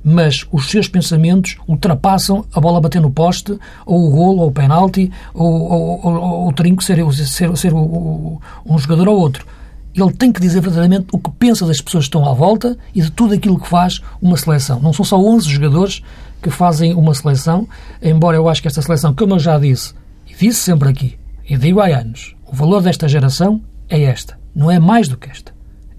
Mas 0.04 0.46
os 0.52 0.70
seus 0.70 0.86
pensamentos 0.86 1.56
ultrapassam 1.66 2.44
a 2.52 2.60
bola 2.60 2.80
bater 2.80 3.00
no 3.00 3.10
poste, 3.10 3.58
ou 3.84 4.06
o 4.06 4.10
golo, 4.10 4.42
ou 4.42 4.48
o 4.48 4.52
penalti, 4.52 5.10
ou, 5.34 5.52
ou, 5.52 6.00
ou, 6.02 6.14
ou 6.14 6.48
o 6.48 6.52
trinco 6.52 6.82
ser, 6.82 6.98
ser, 7.12 7.56
ser 7.56 7.74
um 7.74 8.78
jogador 8.78 9.08
ou 9.08 9.18
outro. 9.18 9.44
Ele 9.92 10.12
tem 10.12 10.30
que 10.30 10.40
dizer 10.40 10.60
verdadeiramente 10.60 11.06
o 11.10 11.18
que 11.18 11.30
pensa 11.30 11.66
das 11.66 11.80
pessoas 11.80 12.04
que 12.04 12.08
estão 12.08 12.28
à 12.28 12.34
volta 12.34 12.76
e 12.94 13.00
de 13.00 13.10
tudo 13.10 13.34
aquilo 13.34 13.58
que 13.58 13.66
faz 13.66 14.00
uma 14.20 14.36
seleção. 14.36 14.78
Não 14.78 14.92
são 14.92 15.04
só 15.04 15.18
11 15.18 15.48
jogadores 15.48 16.02
que 16.42 16.50
fazem 16.50 16.94
uma 16.94 17.14
seleção, 17.14 17.66
embora 18.00 18.36
eu 18.36 18.48
acho 18.48 18.60
que 18.60 18.68
esta 18.68 18.82
seleção, 18.82 19.14
como 19.14 19.34
eu 19.34 19.38
já 19.38 19.58
disse, 19.58 19.94
e 20.28 20.34
disse 20.34 20.60
sempre 20.60 20.90
aqui, 20.90 21.18
e 21.48 21.56
digo 21.56 21.80
há 21.80 21.86
anos, 21.86 22.34
o 22.44 22.54
valor 22.54 22.82
desta 22.82 23.08
geração 23.08 23.60
é 23.88 24.02
esta. 24.02 24.38
Não 24.54 24.70
é 24.70 24.78
mais 24.78 25.08
do 25.08 25.16
que 25.16 25.30
esta. 25.30 25.54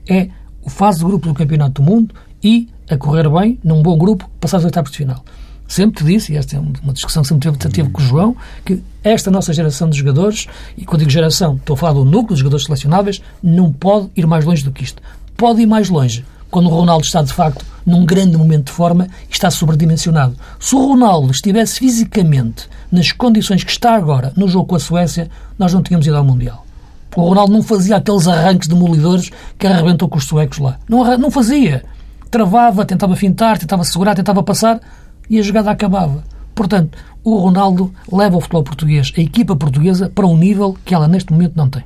É 0.07 0.29
o 0.61 0.69
fase 0.69 0.99
de 0.99 1.05
grupo 1.05 1.27
do 1.27 1.33
Campeonato 1.33 1.81
do 1.81 1.89
Mundo 1.89 2.13
e, 2.43 2.67
a 2.89 2.97
correr 2.97 3.29
bem, 3.29 3.59
num 3.63 3.81
bom 3.81 3.97
grupo, 3.97 4.29
passar 4.39 4.57
aos 4.57 4.65
oitavos 4.65 4.91
de 4.91 4.97
final. 4.97 5.23
Sempre 5.67 5.97
te 5.97 6.05
disse, 6.05 6.33
e 6.33 6.37
esta 6.37 6.55
é 6.55 6.59
uma 6.59 6.93
discussão 6.93 7.23
que 7.23 7.29
sempre 7.29 7.51
tive, 7.51 7.73
tive 7.73 7.89
com 7.89 8.01
o 8.01 8.03
João, 8.03 8.35
que 8.65 8.81
esta 9.03 9.29
nossa 9.29 9.53
geração 9.53 9.89
de 9.89 9.97
jogadores, 9.97 10.47
e 10.77 10.85
quando 10.85 10.99
digo 10.99 11.11
geração, 11.11 11.55
estou 11.55 11.73
a 11.73 11.77
falar 11.77 11.93
do 11.93 12.05
núcleo 12.05 12.35
de 12.35 12.39
jogadores 12.39 12.65
selecionáveis, 12.65 13.21
não 13.41 13.71
pode 13.71 14.09
ir 14.15 14.25
mais 14.25 14.45
longe 14.45 14.63
do 14.63 14.71
que 14.71 14.83
isto. 14.83 15.01
Pode 15.35 15.61
ir 15.61 15.65
mais 15.65 15.89
longe 15.89 16.25
quando 16.49 16.67
o 16.67 16.69
Ronaldo 16.69 17.05
está, 17.05 17.21
de 17.21 17.33
facto, 17.33 17.65
num 17.87 18.05
grande 18.05 18.35
momento 18.35 18.65
de 18.65 18.73
forma 18.73 19.07
e 19.29 19.33
está 19.33 19.49
sobredimensionado. 19.49 20.35
Se 20.59 20.75
o 20.75 20.85
Ronaldo 20.85 21.31
estivesse 21.31 21.79
fisicamente 21.79 22.67
nas 22.91 23.13
condições 23.13 23.63
que 23.63 23.71
está 23.71 23.95
agora 23.95 24.33
no 24.35 24.49
jogo 24.49 24.67
com 24.67 24.75
a 24.75 24.79
Suécia, 24.79 25.29
nós 25.57 25.73
não 25.73 25.81
tínhamos 25.81 26.05
ido 26.05 26.17
ao 26.17 26.23
Mundial. 26.25 26.65
O 27.15 27.21
Ronaldo 27.21 27.53
não 27.53 27.63
fazia 27.63 27.95
aqueles 27.95 28.27
arranques 28.27 28.67
demolidores 28.67 29.31
que 29.57 29.65
arrebentou 29.65 30.09
com 30.09 30.17
os 30.17 30.25
suecos 30.25 30.59
lá. 30.59 30.77
Não, 30.87 31.17
não 31.17 31.31
fazia. 31.31 31.83
Travava, 32.29 32.85
tentava 32.85 33.15
fintar, 33.15 33.57
tentava 33.57 33.85
segurar, 33.85 34.13
tentava 34.13 34.43
passar 34.43 34.81
e 35.29 35.39
a 35.39 35.41
jogada 35.41 35.71
acabava. 35.71 36.23
Portanto, 36.53 36.97
o 37.23 37.37
Ronaldo 37.37 37.93
leva 38.11 38.37
o 38.37 38.41
futebol 38.41 38.63
português, 38.63 39.13
a 39.17 39.21
equipa 39.21 39.55
portuguesa, 39.55 40.11
para 40.13 40.27
um 40.27 40.37
nível 40.37 40.77
que 40.83 40.93
ela 40.93 41.07
neste 41.07 41.31
momento 41.31 41.53
não 41.55 41.69
tem. 41.69 41.83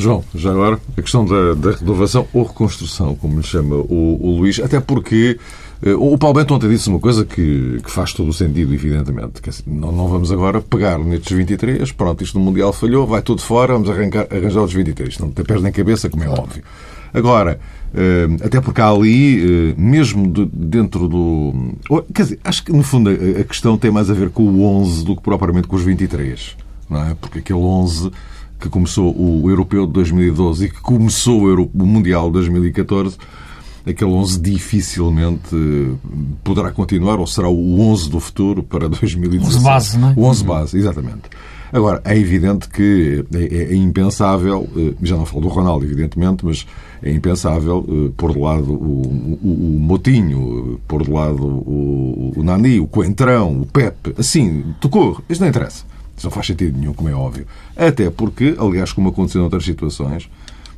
João, 0.00 0.24
já 0.34 0.50
agora, 0.50 0.80
a 0.96 1.02
questão 1.02 1.24
da, 1.26 1.52
da 1.54 1.72
renovação 1.72 2.26
ou 2.32 2.44
reconstrução, 2.44 3.14
como 3.14 3.38
lhe 3.38 3.46
chama 3.46 3.76
o, 3.76 4.18
o 4.20 4.38
Luís, 4.38 4.58
até 4.58 4.80
porque 4.80 5.38
uh, 5.84 6.12
o 6.12 6.16
Paulo 6.16 6.38
Bento 6.38 6.54
ontem 6.54 6.70
disse 6.70 6.88
uma 6.88 6.98
coisa 6.98 7.24
que, 7.24 7.80
que 7.84 7.90
faz 7.90 8.14
todo 8.14 8.30
o 8.30 8.32
sentido, 8.32 8.72
evidentemente. 8.72 9.42
Que, 9.42 9.50
assim, 9.50 9.64
não, 9.66 9.92
não 9.92 10.08
vamos 10.08 10.32
agora 10.32 10.62
pegar 10.62 10.98
nestes 10.98 11.36
23, 11.36 11.92
pronto, 11.92 12.24
isto 12.24 12.38
no 12.38 12.44
Mundial 12.44 12.72
falhou, 12.72 13.06
vai 13.06 13.20
tudo 13.20 13.42
fora, 13.42 13.74
vamos 13.74 13.90
arrancar, 13.90 14.26
arranjar 14.30 14.62
os 14.62 14.72
23. 14.72 15.18
Não 15.18 15.30
tem 15.30 15.44
pés 15.44 15.62
nem 15.62 15.70
cabeça, 15.70 16.08
como 16.08 16.24
é 16.24 16.28
óbvio. 16.28 16.62
Agora, 17.12 17.60
uh, 17.92 18.44
até 18.46 18.58
porque 18.58 18.80
há 18.80 18.88
ali, 18.88 19.44
uh, 19.44 19.74
mesmo 19.78 20.32
de, 20.32 20.46
dentro 20.46 21.08
do. 21.08 21.74
Quer 22.14 22.22
dizer, 22.22 22.40
acho 22.42 22.64
que 22.64 22.72
no 22.72 22.82
fundo 22.82 23.10
a, 23.10 23.40
a 23.40 23.44
questão 23.44 23.76
tem 23.76 23.90
mais 23.90 24.08
a 24.08 24.14
ver 24.14 24.30
com 24.30 24.44
o 24.44 24.64
11 24.64 25.04
do 25.04 25.14
que 25.14 25.22
propriamente 25.22 25.68
com 25.68 25.76
os 25.76 25.82
23. 25.82 26.56
Não 26.88 27.02
é? 27.02 27.14
Porque 27.20 27.40
aquele 27.40 27.58
11 27.58 28.10
que 28.60 28.68
começou 28.68 29.14
o 29.16 29.48
Europeu 29.48 29.86
de 29.86 29.92
2012 29.94 30.66
e 30.66 30.68
que 30.68 30.80
começou 30.80 31.70
o 31.74 31.86
Mundial 31.86 32.26
de 32.26 32.34
2014, 32.34 33.16
aquele 33.86 34.10
11 34.10 34.40
dificilmente 34.40 35.54
eh, 35.54 35.96
poderá 36.44 36.70
continuar 36.70 37.18
ou 37.18 37.26
será 37.26 37.48
o 37.48 37.80
11 37.80 38.10
do 38.10 38.20
futuro 38.20 38.62
para 38.62 38.88
2016. 38.88 39.56
11 39.56 39.64
base, 39.64 39.98
não 39.98 40.10
é? 40.10 40.14
O 40.16 40.24
11 40.24 40.44
base, 40.44 40.78
exatamente. 40.78 41.22
Agora, 41.72 42.02
é 42.04 42.18
evidente 42.18 42.68
que 42.68 43.24
é, 43.32 43.38
é, 43.38 43.72
é 43.72 43.74
impensável, 43.74 44.68
eh, 44.76 44.94
já 45.02 45.16
não 45.16 45.24
falo 45.24 45.42
do 45.42 45.48
Ronaldo, 45.48 45.84
evidentemente, 45.84 46.44
mas 46.44 46.66
é 47.02 47.10
impensável 47.12 47.86
eh, 47.88 48.12
pôr 48.16 48.32
de 48.32 48.38
lado 48.40 48.72
o, 48.72 49.38
o, 49.42 49.76
o 49.76 49.80
Motinho, 49.80 50.80
pôr 50.86 51.04
de 51.04 51.10
lado 51.10 51.42
o, 51.42 52.32
o 52.36 52.42
Nani, 52.42 52.80
o 52.80 52.86
Coentrão, 52.86 53.62
o 53.62 53.66
Pepe, 53.66 54.14
assim, 54.18 54.64
tocou, 54.80 55.22
isto 55.28 55.40
não 55.40 55.48
interessa. 55.48 55.84
Isso 56.20 56.26
não 56.26 56.32
faz 56.32 56.48
sentido 56.48 56.78
nenhum, 56.78 56.92
como 56.92 57.08
é 57.08 57.14
óbvio. 57.14 57.46
Até 57.74 58.10
porque, 58.10 58.54
aliás, 58.58 58.92
como 58.92 59.08
aconteceu 59.08 59.40
em 59.40 59.44
outras 59.44 59.64
situações, 59.64 60.28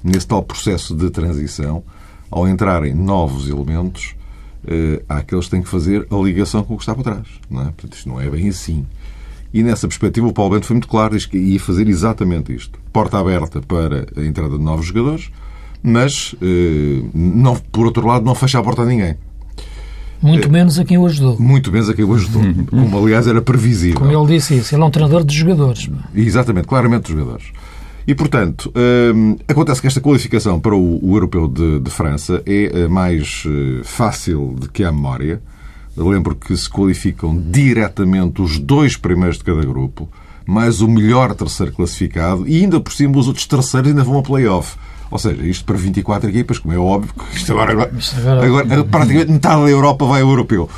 nesse 0.05 0.25
tal 0.25 0.41
processo 0.41 0.95
de 0.95 1.11
transição, 1.11 1.83
ao 2.31 2.47
entrarem 2.47 2.95
novos 2.95 3.49
elementos, 3.49 4.15
eh, 4.65 5.03
há 5.09 5.17
aqueles 5.17 5.47
que 5.47 5.51
têm 5.51 5.63
que 5.63 5.69
fazer 5.69 6.07
a 6.09 6.15
ligação 6.15 6.63
com 6.63 6.75
o 6.75 6.77
que 6.77 6.85
está 6.85 6.95
por 6.95 7.03
trás. 7.03 7.27
Não 7.51 7.63
é? 7.63 7.65
Portanto, 7.65 7.95
isto 7.95 8.09
não 8.09 8.21
é 8.21 8.31
bem 8.31 8.51
assim. 8.51 8.87
E 9.53 9.65
nessa 9.65 9.89
perspectiva, 9.89 10.29
o 10.29 10.33
Paulo 10.33 10.55
Bento 10.55 10.67
foi 10.67 10.75
muito 10.75 10.87
claro, 10.87 11.17
diz 11.17 11.27
que 11.27 11.37
ia 11.37 11.59
fazer 11.59 11.89
exatamente 11.89 12.55
isto. 12.55 12.79
Porta 12.93 13.19
aberta 13.19 13.61
para 13.61 14.07
a 14.17 14.25
entrada 14.25 14.57
de 14.57 14.63
novos 14.63 14.87
jogadores, 14.87 15.29
mas, 15.83 16.37
eh, 16.41 17.03
não, 17.13 17.57
por 17.57 17.87
outro 17.87 18.07
lado, 18.07 18.25
não 18.25 18.37
fecha 18.37 18.61
a 18.61 18.63
porta 18.63 18.83
a 18.83 18.87
ninguém. 18.87 19.17
Muito 20.23 20.51
menos 20.51 20.79
a 20.79 20.85
quem 20.85 20.97
o 20.97 21.07
ajudou. 21.07 21.37
Muito 21.39 21.73
menos 21.73 21.91
a 21.91 21.95
quem 21.95 22.05
o 22.05 22.15
ajudou. 22.15 22.43
Como, 22.71 22.99
aliás, 22.99 23.27
era 23.27 23.43
previsível. 23.43 23.99
Como 23.99 24.13
ele 24.13 24.35
disse 24.35 24.57
isso, 24.57 24.75
ele 24.75 24.83
é 24.83 24.87
um 24.87 24.91
treinador 24.91 25.25
de 25.25 25.35
jogadores. 25.35 25.91
Exatamente, 26.15 26.69
claramente 26.69 27.07
de 27.07 27.19
jogadores. 27.19 27.47
E, 28.07 28.15
portanto, 28.15 28.73
hum, 29.15 29.37
acontece 29.47 29.81
que 29.81 29.87
esta 29.87 30.01
qualificação 30.01 30.59
para 30.59 30.75
o, 30.75 30.99
o 31.05 31.15
Europeu 31.15 31.47
de, 31.47 31.81
de, 31.81 31.91
França 31.91 32.43
é 32.47 32.89
mais 32.89 33.45
uh, 33.47 33.85
fácil 33.85 34.57
de 34.59 34.69
que 34.69 34.83
a 34.83 34.91
memória. 34.91 35.41
lembro 35.97 36.35
que 36.35 36.57
se 36.57 36.69
qualificam 36.69 37.37
diretamente 37.37 38.43
os 38.43 38.59
dois 38.59 38.97
primeiros 38.97 39.39
de 39.39 39.45
cada 39.45 39.65
grupo, 39.65 40.09
mais 40.45 40.81
o 40.81 40.89
melhor 40.89 41.35
terceiro 41.35 41.73
classificado, 41.73 42.47
e 42.49 42.63
ainda 42.63 42.81
por 42.81 42.93
cima 42.93 43.19
os 43.19 43.29
outros 43.29 43.47
terceiros 43.47 43.91
ainda 43.91 44.03
vão 44.03 44.19
a 44.19 44.23
play-off. 44.23 44.77
Ou 45.13 45.19
seja, 45.19 45.43
isto 45.43 45.65
para 45.65 45.77
24 45.77 46.31
equipas, 46.31 46.59
como 46.59 46.73
é 46.73 46.79
óbvio, 46.79 47.13
isto 47.35 47.53
agora, 47.53 47.73
agora, 47.73 47.93
agora 48.45 48.85
praticamente 48.85 49.31
metade 49.31 49.63
da 49.63 49.69
Europa 49.69 50.07
vai 50.07 50.23
ao 50.23 50.31
europeu. 50.31 50.69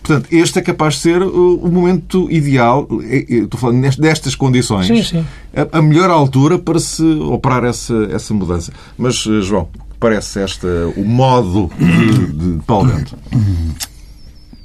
Portanto, 0.00 0.28
este 0.32 0.60
é 0.60 0.62
capaz 0.62 0.94
de 0.94 1.00
ser 1.00 1.22
o 1.22 1.68
momento 1.68 2.30
ideal, 2.30 2.88
estou 3.02 3.60
falando 3.60 3.82
destas 3.98 4.34
condições, 4.34 4.86
sim, 4.86 5.02
sim. 5.02 5.26
A, 5.72 5.82
melhor 5.82 6.08
altura 6.08 6.58
para 6.58 6.78
se 6.78 7.02
operar 7.02 7.64
essa, 7.64 8.08
essa 8.10 8.32
mudança. 8.32 8.72
Mas, 8.96 9.26
eh, 9.26 9.42
João, 9.42 9.68
parece 9.98 10.40
esta 10.40 10.66
o 10.96 11.04
modo 11.04 11.70
de, 11.78 12.26
de 12.32 12.62
Paulo 12.64 12.92
Bento? 12.92 13.16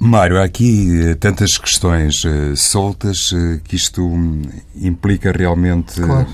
Mário, 0.06 0.38
há 0.40 0.44
aqui 0.44 1.00
eh, 1.00 1.14
tantas 1.16 1.58
questões 1.58 2.24
uh, 2.24 2.56
soltas 2.56 3.32
uh, 3.32 3.60
que 3.64 3.74
isto 3.74 4.06
um, 4.06 4.42
implica 4.76 5.32
realmente 5.32 6.00
claro. 6.00 6.28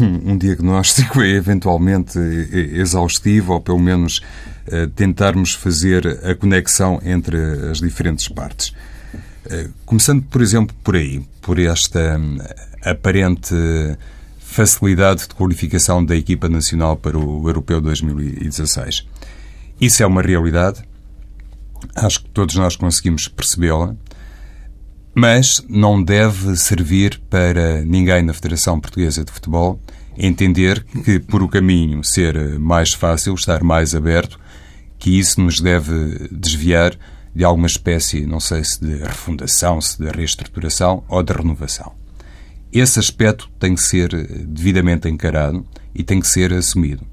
um, 0.00 0.32
um, 0.32 0.36
diagnóstico 0.36 1.22
eventualmente 1.22 2.18
exaustivo 2.50 3.52
ou 3.52 3.60
pelo 3.60 3.78
menos 3.78 4.18
uh, 4.66 4.88
tentarmos 4.96 5.54
fazer 5.54 6.04
a 6.24 6.34
conexão 6.34 7.00
entre 7.04 7.36
as 7.70 7.78
diferentes 7.78 8.26
partes. 8.26 8.74
começando, 9.86 10.22
por 10.24 10.42
exemplo, 10.42 10.74
por 10.82 10.96
aí, 10.96 11.22
por 11.40 11.60
esta 11.60 12.18
um, 12.18 12.38
aparente 12.84 13.54
facilidade 14.40 15.28
de 15.28 15.34
qualificação 15.34 16.04
da 16.04 16.16
equipa 16.16 16.48
nacional 16.48 16.96
para 16.96 17.16
o 17.16 17.48
Europeu 17.48 17.80
2016. 17.80 19.06
Isso 19.80 20.02
é 20.02 20.06
uma 20.06 20.22
realidade 20.22 20.82
Acho 21.94 22.22
que 22.22 22.30
todos 22.30 22.54
nós 22.56 22.76
conseguimos 22.76 23.28
percebê-la, 23.28 23.94
mas 25.14 25.64
não 25.68 26.02
deve 26.02 26.56
servir 26.56 27.20
para 27.28 27.82
ninguém 27.82 28.22
na 28.22 28.32
Federação 28.32 28.80
Portuguesa 28.80 29.24
de 29.24 29.30
Futebol 29.30 29.80
entender 30.16 30.84
que, 31.04 31.18
por 31.18 31.42
o 31.42 31.48
caminho 31.48 32.02
ser 32.04 32.58
mais 32.58 32.92
fácil, 32.92 33.34
estar 33.34 33.62
mais 33.62 33.94
aberto, 33.94 34.38
que 34.98 35.18
isso 35.18 35.40
nos 35.40 35.60
deve 35.60 36.28
desviar 36.30 36.96
de 37.34 37.44
alguma 37.44 37.66
espécie, 37.66 38.26
não 38.26 38.40
sei 38.40 38.62
se 38.62 38.80
de 38.80 38.96
refundação, 38.96 39.80
se 39.80 39.98
de 39.98 40.08
reestruturação 40.10 41.02
ou 41.08 41.22
de 41.22 41.32
renovação. 41.32 41.92
Esse 42.72 42.98
aspecto 42.98 43.50
tem 43.58 43.74
que 43.74 43.82
ser 43.82 44.08
devidamente 44.46 45.08
encarado 45.08 45.66
e 45.94 46.02
tem 46.02 46.20
que 46.20 46.26
ser 46.26 46.52
assumido. 46.52 47.06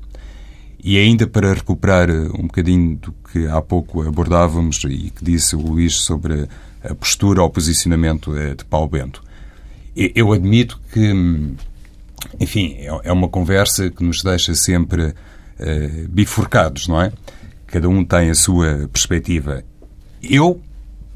E 0.81 0.97
ainda 0.97 1.27
para 1.27 1.53
recuperar 1.53 2.09
um 2.09 2.43
bocadinho 2.43 2.95
do 2.97 3.11
que 3.11 3.47
há 3.47 3.61
pouco 3.61 4.01
abordávamos 4.01 4.81
e 4.85 5.09
que 5.09 5.23
disse 5.23 5.55
o 5.55 5.59
Luís 5.59 5.95
sobre 5.95 6.47
a 6.83 6.95
postura 6.95 7.41
ou 7.41 7.49
posicionamento 7.49 8.35
eh, 8.35 8.55
de 8.55 8.63
Paulo 8.63 8.87
Bento. 8.87 9.21
Eu 9.95 10.31
admito 10.31 10.79
que, 10.93 11.11
enfim, 12.39 12.75
é, 12.77 13.09
é 13.09 13.11
uma 13.11 13.27
conversa 13.27 13.89
que 13.89 14.03
nos 14.03 14.23
deixa 14.23 14.55
sempre 14.55 15.07
uh, 15.07 16.07
bifurcados, 16.07 16.87
não 16.87 17.01
é? 17.01 17.11
Cada 17.67 17.89
um 17.89 18.05
tem 18.05 18.29
a 18.29 18.35
sua 18.35 18.89
perspectiva. 18.93 19.63
Eu, 20.23 20.61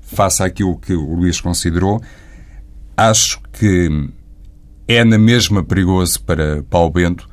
face 0.02 0.44
àquilo 0.44 0.78
que 0.78 0.94
o 0.94 1.16
Luís 1.16 1.40
considerou, 1.40 2.02
acho 2.98 3.40
que 3.54 4.10
é 4.88 5.04
na 5.06 5.18
mesma 5.18 5.64
perigoso 5.64 6.22
para 6.22 6.62
Paulo 6.64 6.92
Bento 6.92 7.30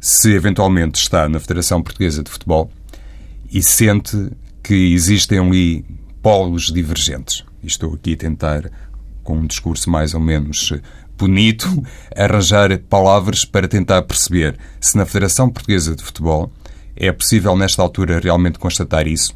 se 0.00 0.32
eventualmente 0.32 1.00
está 1.00 1.28
na 1.28 1.40
Federação 1.40 1.82
Portuguesa 1.82 2.22
de 2.22 2.30
Futebol 2.30 2.70
e 3.50 3.62
sente 3.62 4.30
que 4.62 4.92
existem 4.92 5.38
ali 5.38 5.84
polos 6.22 6.72
divergentes. 6.72 7.44
estou 7.62 7.94
aqui 7.94 8.12
a 8.12 8.16
tentar, 8.16 8.70
com 9.24 9.38
um 9.38 9.46
discurso 9.46 9.90
mais 9.90 10.14
ou 10.14 10.20
menos 10.20 10.72
bonito, 11.16 11.66
arranjar 12.16 12.76
palavras 12.88 13.44
para 13.44 13.66
tentar 13.66 14.02
perceber 14.02 14.56
se 14.80 14.96
na 14.96 15.06
Federação 15.06 15.50
Portuguesa 15.50 15.96
de 15.96 16.02
Futebol 16.02 16.52
é 16.94 17.12
possível, 17.12 17.56
nesta 17.56 17.80
altura, 17.80 18.20
realmente 18.20 18.58
constatar 18.58 19.06
isso, 19.06 19.34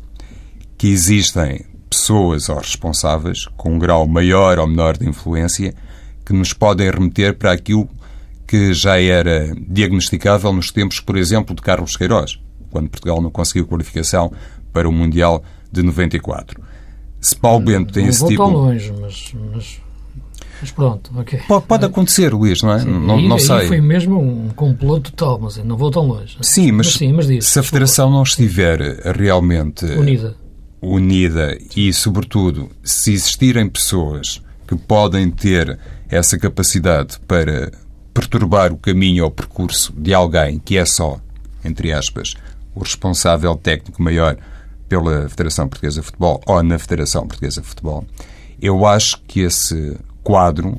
que 0.77 0.89
existem 0.89 1.65
pessoas 1.89 2.49
ou 2.49 2.59
responsáveis 2.59 3.47
com 3.57 3.75
um 3.75 3.79
grau 3.79 4.07
maior 4.07 4.59
ou 4.59 4.67
menor 4.67 4.97
de 4.97 5.09
influência 5.09 5.75
que 6.25 6.33
nos 6.33 6.53
podem 6.53 6.91
remeter 6.91 7.35
para 7.37 7.53
aquilo 7.53 7.89
que 8.53 8.75
já 8.75 9.01
era 9.01 9.51
diagnosticável 9.67 10.53
nos 10.53 10.71
tempos, 10.71 11.01
por 11.01 11.17
exemplo, 11.17 11.57
de 11.57 11.63
Carlos 11.63 11.97
Queiroz, 11.97 12.39
quando 12.71 12.91
Portugal 12.91 13.19
não 13.23 13.31
conseguiu 13.31 13.67
qualificação 13.67 14.31
para 14.71 14.87
o 14.87 14.93
Mundial 14.93 15.43
de 15.73 15.83
94. 15.83 16.61
Se 17.19 17.35
Paulo 17.35 17.65
Bento 17.65 17.95
tem 17.95 18.03
não 18.03 18.11
esse 18.11 18.21
vou 18.21 18.29
tipo. 18.29 18.45
Tão 18.45 18.53
longe, 18.53 18.93
mas, 19.01 19.33
mas, 19.55 19.81
mas 20.61 20.71
pronto, 20.71 21.11
ok. 21.17 21.41
Pode, 21.49 21.65
pode 21.65 21.87
acontecer, 21.87 22.35
Luís, 22.35 22.61
não 22.61 22.75
é? 22.75 22.81
Sim, 22.81 22.91
não, 22.91 23.17
aí, 23.17 23.27
não 23.27 23.37
aí 23.37 23.43
sei. 23.43 23.69
foi 23.69 23.81
mesmo 23.81 24.21
um 24.21 24.51
complô 24.51 25.01
total, 25.01 25.39
mas 25.41 25.57
não 25.57 25.79
vou 25.79 25.91
tão 25.91 26.07
longe. 26.07 26.37
Sim, 26.43 26.73
mas, 26.73 26.89
mas, 26.89 26.95
sim, 26.97 27.11
mas 27.15 27.27
diz, 27.29 27.47
se 27.47 27.59
a 27.59 27.63
Federação 27.63 28.11
não 28.11 28.23
estiver 28.23 28.81
realmente 29.17 29.87
unida. 29.87 30.37
unida 30.79 31.57
e, 31.75 31.91
sobretudo, 31.91 32.69
se 32.85 33.15
existirem 33.15 33.67
pessoas 33.67 34.43
que 34.69 34.77
podem 34.77 35.31
ter 35.31 35.79
essa 36.11 36.39
capacidade 36.39 37.19
para 37.27 37.73
perturbar 38.13 38.73
o 38.73 38.77
caminho 38.77 39.25
ou 39.25 39.31
o 39.31 39.33
percurso 39.33 39.93
de 39.97 40.13
alguém 40.13 40.59
que 40.59 40.77
é 40.77 40.85
só, 40.85 41.19
entre 41.65 41.93
aspas, 41.93 42.35
o 42.75 42.81
responsável 42.81 43.55
técnico 43.57 44.03
maior 44.03 44.37
pela 44.89 45.29
Federação 45.29 45.69
Portuguesa 45.69 46.01
de 46.01 46.07
Futebol 46.07 46.43
ou 46.47 46.63
na 46.63 46.79
Federação 46.79 47.27
Portuguesa 47.27 47.61
de 47.61 47.67
Futebol, 47.67 48.05
eu 48.61 48.87
acho 48.87 49.21
que 49.27 49.41
esse 49.41 49.97
quadro, 50.23 50.79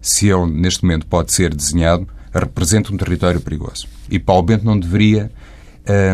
se 0.00 0.28
ele 0.28 0.46
neste 0.46 0.82
momento 0.82 1.06
pode 1.06 1.32
ser 1.32 1.54
desenhado, 1.54 2.06
representa 2.32 2.92
um 2.92 2.96
território 2.96 3.40
perigoso. 3.40 3.86
E 4.10 4.18
Paulo 4.18 4.42
Bento 4.42 4.64
não 4.64 4.78
deveria 4.78 5.30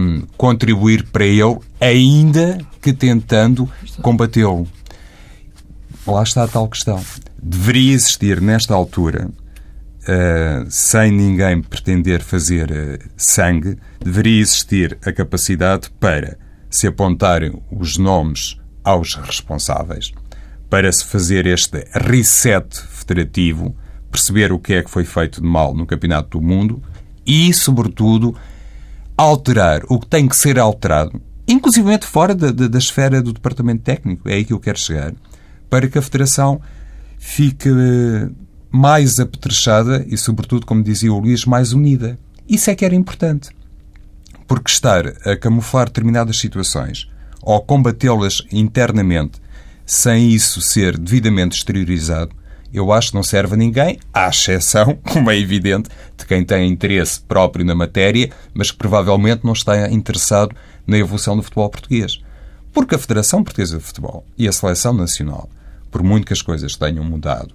um, 0.02 0.22
contribuir 0.36 1.04
para 1.04 1.24
ele, 1.24 1.58
ainda 1.80 2.58
que 2.80 2.92
tentando 2.92 3.68
combatê-lo. 4.02 4.66
Lá 6.06 6.22
está 6.22 6.44
a 6.44 6.48
tal 6.48 6.68
questão. 6.68 7.02
Deveria 7.42 7.94
existir, 7.94 8.40
nesta 8.40 8.74
altura, 8.74 9.30
uh, 10.02 10.70
sem 10.70 11.10
ninguém 11.10 11.62
pretender 11.62 12.22
fazer 12.22 12.70
uh, 12.70 13.10
sangue, 13.16 13.78
deveria 13.98 14.40
existir 14.40 14.98
a 15.04 15.12
capacidade 15.12 15.90
para 15.98 16.38
se 16.68 16.86
apontarem 16.86 17.60
os 17.70 17.98
nomes 17.98 18.56
aos 18.84 19.14
responsáveis, 19.14 20.12
para 20.68 20.90
se 20.90 21.04
fazer 21.04 21.46
este 21.46 21.84
reset 21.92 22.80
federativo, 22.88 23.76
perceber 24.10 24.52
o 24.52 24.58
que 24.58 24.74
é 24.74 24.82
que 24.82 24.90
foi 24.90 25.04
feito 25.04 25.40
de 25.40 25.46
mal 25.46 25.74
no 25.74 25.86
Campeonato 25.86 26.38
do 26.38 26.44
Mundo 26.44 26.82
e, 27.26 27.52
sobretudo, 27.52 28.36
alterar 29.16 29.82
o 29.88 29.98
que 29.98 30.06
tem 30.06 30.26
que 30.26 30.36
ser 30.36 30.58
alterado, 30.58 31.20
inclusive 31.46 31.98
fora 32.02 32.34
da, 32.34 32.50
da, 32.50 32.68
da 32.68 32.78
esfera 32.78 33.20
do 33.20 33.32
Departamento 33.32 33.82
Técnico, 33.82 34.28
é 34.28 34.34
aí 34.34 34.44
que 34.44 34.52
eu 34.52 34.60
quero 34.60 34.78
chegar, 34.78 35.12
para 35.68 35.88
que 35.88 35.98
a 35.98 36.02
Federação 36.02 36.60
fique 37.18 37.68
mais 38.70 39.18
apetrechada 39.18 40.04
e, 40.08 40.16
sobretudo, 40.16 40.66
como 40.66 40.82
dizia 40.82 41.12
o 41.12 41.18
Luís, 41.18 41.44
mais 41.44 41.72
unida. 41.72 42.18
Isso 42.48 42.70
é 42.70 42.74
que 42.74 42.84
era 42.84 42.94
importante. 42.94 43.50
Porque 44.46 44.70
estar 44.70 45.06
a 45.24 45.36
camuflar 45.36 45.86
determinadas 45.86 46.38
situações 46.38 47.08
ou 47.42 47.60
combatê-las 47.60 48.42
internamente 48.52 49.40
sem 49.86 50.30
isso 50.30 50.60
ser 50.60 50.96
devidamente 50.96 51.56
exteriorizado, 51.56 52.30
eu 52.72 52.92
acho 52.92 53.08
que 53.08 53.16
não 53.16 53.24
serve 53.24 53.54
a 53.54 53.56
ninguém, 53.56 53.98
à 54.14 54.28
exceção, 54.28 54.96
como 55.02 55.30
é 55.30 55.36
evidente, 55.36 55.88
de 56.16 56.24
quem 56.24 56.44
tem 56.44 56.70
interesse 56.70 57.20
próprio 57.20 57.64
na 57.64 57.74
matéria, 57.74 58.30
mas 58.54 58.70
que 58.70 58.76
provavelmente 58.76 59.44
não 59.44 59.52
está 59.52 59.90
interessado 59.90 60.54
na 60.86 60.96
evolução 60.96 61.36
do 61.36 61.42
futebol 61.42 61.68
português. 61.68 62.20
Porque 62.72 62.94
a 62.94 62.98
Federação 62.98 63.42
Portuguesa 63.42 63.78
de 63.78 63.84
Futebol 63.84 64.24
e 64.38 64.46
a 64.46 64.52
Seleção 64.52 64.92
Nacional, 64.92 65.50
por 65.90 66.04
muito 66.04 66.26
que 66.26 66.32
as 66.32 66.42
coisas 66.42 66.76
tenham 66.76 67.02
mudado, 67.02 67.52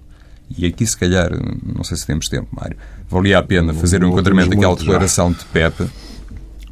e 0.56 0.66
aqui 0.66 0.86
se 0.86 0.96
calhar, 0.96 1.30
não 1.64 1.82
sei 1.82 1.96
se 1.96 2.06
temos 2.06 2.28
tempo, 2.28 2.48
Mário, 2.52 2.76
valia 3.08 3.38
a 3.38 3.42
pena 3.42 3.74
fazer 3.74 4.04
um 4.04 4.10
enquadramento 4.10 4.50
daquela 4.50 4.76
declaração 4.76 5.32
de 5.32 5.44
Pepe, 5.46 5.88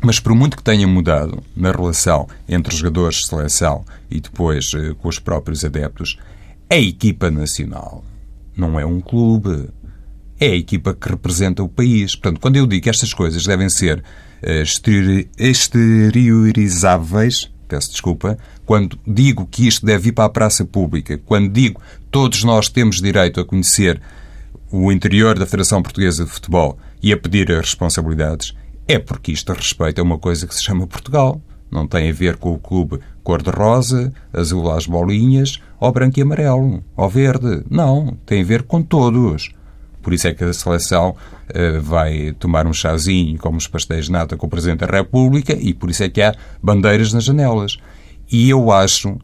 mas 0.01 0.21
por 0.21 0.35
muito 0.35 0.57
que 0.57 0.63
tenha 0.63 0.87
mudado 0.87 1.43
na 1.57 1.73
relação 1.73 2.29
entre 2.49 2.73
os 2.73 2.79
jogadores 2.79 3.19
de 3.19 3.27
seleção 3.27 3.85
e 4.11 4.21
depois 4.21 4.71
eh, 4.75 4.95
com 4.99 5.09
os 5.09 5.19
próprios 5.19 5.65
adeptos, 5.65 6.19
a 6.69 6.77
equipa 6.77 7.31
nacional 7.31 8.05
não 8.57 8.79
é 8.79 8.87
um 8.87 9.01
clube. 9.01 9.69
É 10.39 10.49
a 10.49 10.57
equipa 10.57 10.95
que 10.95 11.09
representa 11.09 11.63
o 11.63 11.69
país. 11.69 12.15
Portanto, 12.15 12.41
quando 12.41 12.57
eu 12.57 12.67
digo 12.67 12.83
que 12.83 12.91
estas 12.91 13.15
coisas 13.15 13.45
devem 13.45 13.69
ser 13.69 14.03
uh, 14.43 15.29
exteriorizáveis, 15.39 17.51
peço 17.69 17.93
desculpa, 17.93 18.37
quando 18.67 18.99
digo 19.07 19.47
que 19.47 19.67
isto 19.67 19.87
deve 19.87 20.09
ir 20.09 20.13
para 20.13 20.25
a 20.25 20.29
praça 20.29 20.65
pública, 20.65 21.19
quando 21.25 21.51
digo 21.51 21.81
todos 22.15 22.45
nós 22.45 22.69
temos 22.69 23.01
direito 23.01 23.41
a 23.41 23.45
conhecer 23.45 24.01
o 24.71 24.93
interior 24.93 25.37
da 25.37 25.47
Federação 25.47 25.83
Portuguesa 25.83 26.25
de 26.25 26.31
Futebol 26.31 26.79
e 27.03 27.13
a 27.13 27.17
pedir 27.17 27.51
as 27.51 27.63
responsabilidades, 27.63 28.55
é 28.87 29.01
porque 29.01 29.33
isto 29.33 29.53
respeita 29.53 30.01
uma 30.01 30.17
coisa 30.17 30.47
que 30.47 30.55
se 30.55 30.63
chama 30.63 30.87
Portugal. 30.87 31.43
Não 31.69 31.89
tem 31.89 32.09
a 32.09 32.13
ver 32.13 32.37
com 32.37 32.53
o 32.53 32.59
clube 32.61 33.01
cor-de-rosa, 33.25 34.13
azul 34.33 34.71
às 34.71 34.87
bolinhas, 34.87 35.61
ou 35.81 35.91
branco 35.91 36.17
e 36.21 36.23
amarelo, 36.23 36.85
ou 36.97 37.09
verde. 37.09 37.65
Não, 37.69 38.17
tem 38.25 38.43
a 38.43 38.45
ver 38.45 38.63
com 38.63 38.81
todos. 38.81 39.51
Por 40.01 40.13
isso 40.13 40.29
é 40.29 40.35
que 40.35 40.45
a 40.45 40.53
seleção 40.53 41.17
uh, 41.51 41.81
vai 41.81 42.31
tomar 42.39 42.65
um 42.65 42.73
chazinho 42.73 43.37
como 43.41 43.59
os 43.59 43.67
pastéis 43.67 44.05
de 44.05 44.13
nata 44.13 44.37
com 44.37 44.47
o 44.47 44.51
Presidente 44.51 44.87
da 44.87 44.99
República 44.99 45.53
e 45.53 45.75
por 45.75 45.91
isso 45.91 46.05
é 46.05 46.09
que 46.09 46.23
há 46.23 46.33
bandeiras 46.63 47.13
nas 47.13 47.25
janelas. 47.25 47.77
E 48.31 48.49
eu 48.49 48.71
acho 48.71 49.19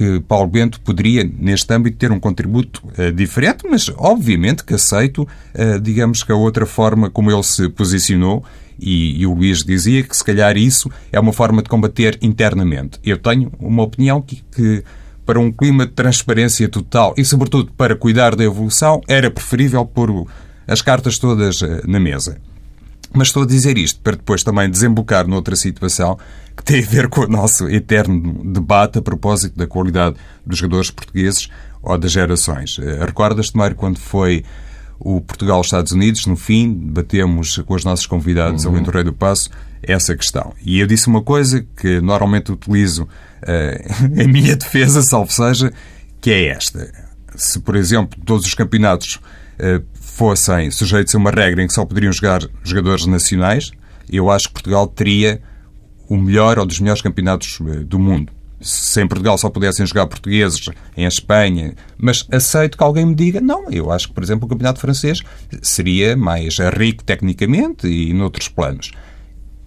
que 0.00 0.18
Paulo 0.20 0.48
Bento 0.48 0.80
poderia, 0.80 1.30
neste 1.38 1.70
âmbito, 1.74 1.98
ter 1.98 2.10
um 2.10 2.18
contributo 2.18 2.80
uh, 2.98 3.12
diferente, 3.12 3.66
mas 3.68 3.92
obviamente 3.98 4.64
que 4.64 4.72
aceito, 4.72 5.28
uh, 5.54 5.78
digamos 5.78 6.22
que 6.22 6.32
a 6.32 6.34
outra 6.34 6.64
forma 6.64 7.10
como 7.10 7.30
ele 7.30 7.42
se 7.42 7.68
posicionou 7.68 8.42
e, 8.78 9.20
e, 9.20 9.26
o 9.26 9.34
Luís 9.34 9.62
dizia 9.62 10.02
que 10.02 10.16
se 10.16 10.24
calhar 10.24 10.56
isso 10.56 10.90
é 11.12 11.20
uma 11.20 11.34
forma 11.34 11.62
de 11.62 11.68
combater 11.68 12.18
internamente. 12.22 12.98
Eu 13.04 13.18
tenho 13.18 13.52
uma 13.58 13.82
opinião 13.82 14.22
que, 14.22 14.42
que, 14.50 14.82
para 15.26 15.38
um 15.38 15.52
clima 15.52 15.84
de 15.84 15.92
transparência 15.92 16.66
total 16.66 17.12
e, 17.18 17.22
sobretudo, 17.22 17.70
para 17.76 17.94
cuidar 17.94 18.34
da 18.34 18.42
evolução, 18.42 19.02
era 19.06 19.30
preferível 19.30 19.84
pôr 19.84 20.26
as 20.66 20.80
cartas 20.80 21.18
todas 21.18 21.60
eh, 21.60 21.82
na 21.86 22.00
mesa. 22.00 22.38
Mas 23.12 23.28
estou 23.28 23.42
a 23.42 23.46
dizer 23.46 23.76
isto 23.76 24.00
para 24.00 24.16
depois 24.16 24.42
também 24.42 24.70
desembocar 24.70 25.26
noutra 25.26 25.56
situação 25.56 26.18
que 26.56 26.62
tem 26.62 26.82
a 26.82 26.86
ver 26.86 27.08
com 27.08 27.22
o 27.22 27.26
nosso 27.26 27.68
eterno 27.68 28.44
debate 28.52 28.98
a 28.98 29.02
propósito 29.02 29.56
da 29.56 29.66
qualidade 29.66 30.16
dos 30.46 30.58
jogadores 30.58 30.90
portugueses 30.90 31.48
ou 31.82 31.96
das 31.98 32.12
gerações. 32.12 32.78
Eh, 32.78 33.04
recordas-te, 33.04 33.56
Mário, 33.56 33.76
quando 33.76 33.98
foi 33.98 34.44
o 34.98 35.20
Portugal-Estados 35.20 35.92
Unidos, 35.92 36.26
no 36.26 36.36
fim, 36.36 36.72
debatemos 36.72 37.56
com 37.58 37.74
os 37.74 37.84
nossos 37.84 38.06
convidados 38.06 38.64
uhum. 38.64 38.74
ali 38.74 38.86
no 38.86 38.92
Rei 38.92 39.02
do 39.02 39.14
Passo 39.14 39.50
essa 39.82 40.14
questão. 40.14 40.52
E 40.62 40.78
eu 40.78 40.86
disse 40.86 41.08
uma 41.08 41.22
coisa 41.22 41.66
que 41.76 42.00
normalmente 42.00 42.52
utilizo 42.52 43.04
uh, 43.04 44.12
em 44.20 44.28
minha 44.28 44.54
defesa, 44.54 45.02
salvo 45.02 45.32
seja, 45.32 45.72
que 46.20 46.30
é 46.30 46.48
esta. 46.48 46.92
se, 47.34 47.58
por 47.60 47.74
exemplo, 47.74 48.20
todos 48.24 48.46
os 48.46 48.54
campeonatos 48.54 49.18
fossem 49.94 50.70
sujeitos 50.70 51.14
a 51.14 51.18
uma 51.18 51.30
regra 51.30 51.62
em 51.62 51.66
que 51.66 51.72
só 51.72 51.84
poderiam 51.84 52.12
jogar 52.12 52.40
jogadores 52.62 53.06
nacionais, 53.06 53.70
eu 54.10 54.30
acho 54.30 54.48
que 54.48 54.54
Portugal 54.54 54.86
teria 54.86 55.40
o 56.08 56.16
melhor 56.16 56.58
ou 56.58 56.66
dos 56.66 56.80
melhores 56.80 57.00
campeonatos 57.00 57.58
uh, 57.60 57.84
do 57.84 57.98
mundo. 57.98 58.32
Se 58.60 59.00
em 59.00 59.08
Portugal 59.08 59.38
só 59.38 59.48
pudessem 59.48 59.86
jogar 59.86 60.06
portugueses, 60.06 60.68
em 60.94 61.06
Espanha, 61.06 61.74
mas 61.96 62.26
aceito 62.30 62.76
que 62.76 62.84
alguém 62.84 63.06
me 63.06 63.14
diga, 63.14 63.40
não, 63.40 63.70
eu 63.70 63.90
acho 63.90 64.08
que, 64.08 64.14
por 64.14 64.22
exemplo, 64.22 64.44
o 64.44 64.48
campeonato 64.48 64.80
francês 64.80 65.20
seria 65.62 66.14
mais 66.14 66.58
rico 66.76 67.02
tecnicamente 67.02 67.86
e 67.86 68.12
noutros 68.12 68.48
planos 68.48 68.90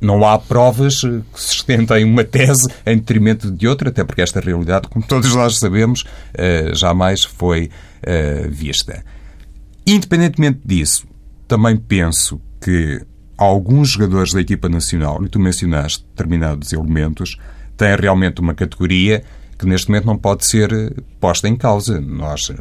não 0.04 0.28
há 0.28 0.38
provas 0.38 1.00
que 1.00 1.24
sustentem 1.34 2.04
uma 2.04 2.24
tese 2.24 2.68
em 2.86 2.98
detrimento 2.98 3.50
de 3.50 3.68
outra, 3.68 3.90
até 3.90 4.04
porque 4.04 4.22
esta 4.22 4.40
realidade, 4.40 4.88
como 4.90 5.06
todos 5.06 5.34
nós 5.34 5.58
sabemos, 5.58 6.04
eh, 6.34 6.72
jamais 6.76 7.24
foi 7.24 7.72
eh, 8.04 8.48
vista. 8.50 9.04
Independentemente 9.86 10.62
disso, 10.66 11.06
também 11.48 11.76
penso 11.76 12.42
que 12.62 13.02
alguns 13.38 13.90
jogadores 13.90 14.32
da 14.32 14.42
equipa 14.42 14.70
nacional, 14.70 15.24
e 15.24 15.30
tu 15.30 15.40
mencionaste 15.40 16.06
determinados 16.10 16.72
elementos, 16.72 17.38
têm 17.76 17.96
realmente 17.96 18.40
uma 18.40 18.54
categoria 18.54 19.24
que 19.58 19.66
neste 19.66 19.90
momento 19.90 20.06
não 20.06 20.18
pode 20.18 20.46
ser 20.46 20.70
posta 21.20 21.48
em 21.48 21.56
causa. 21.56 22.00
Nós 22.00 22.50
uh, 22.50 22.56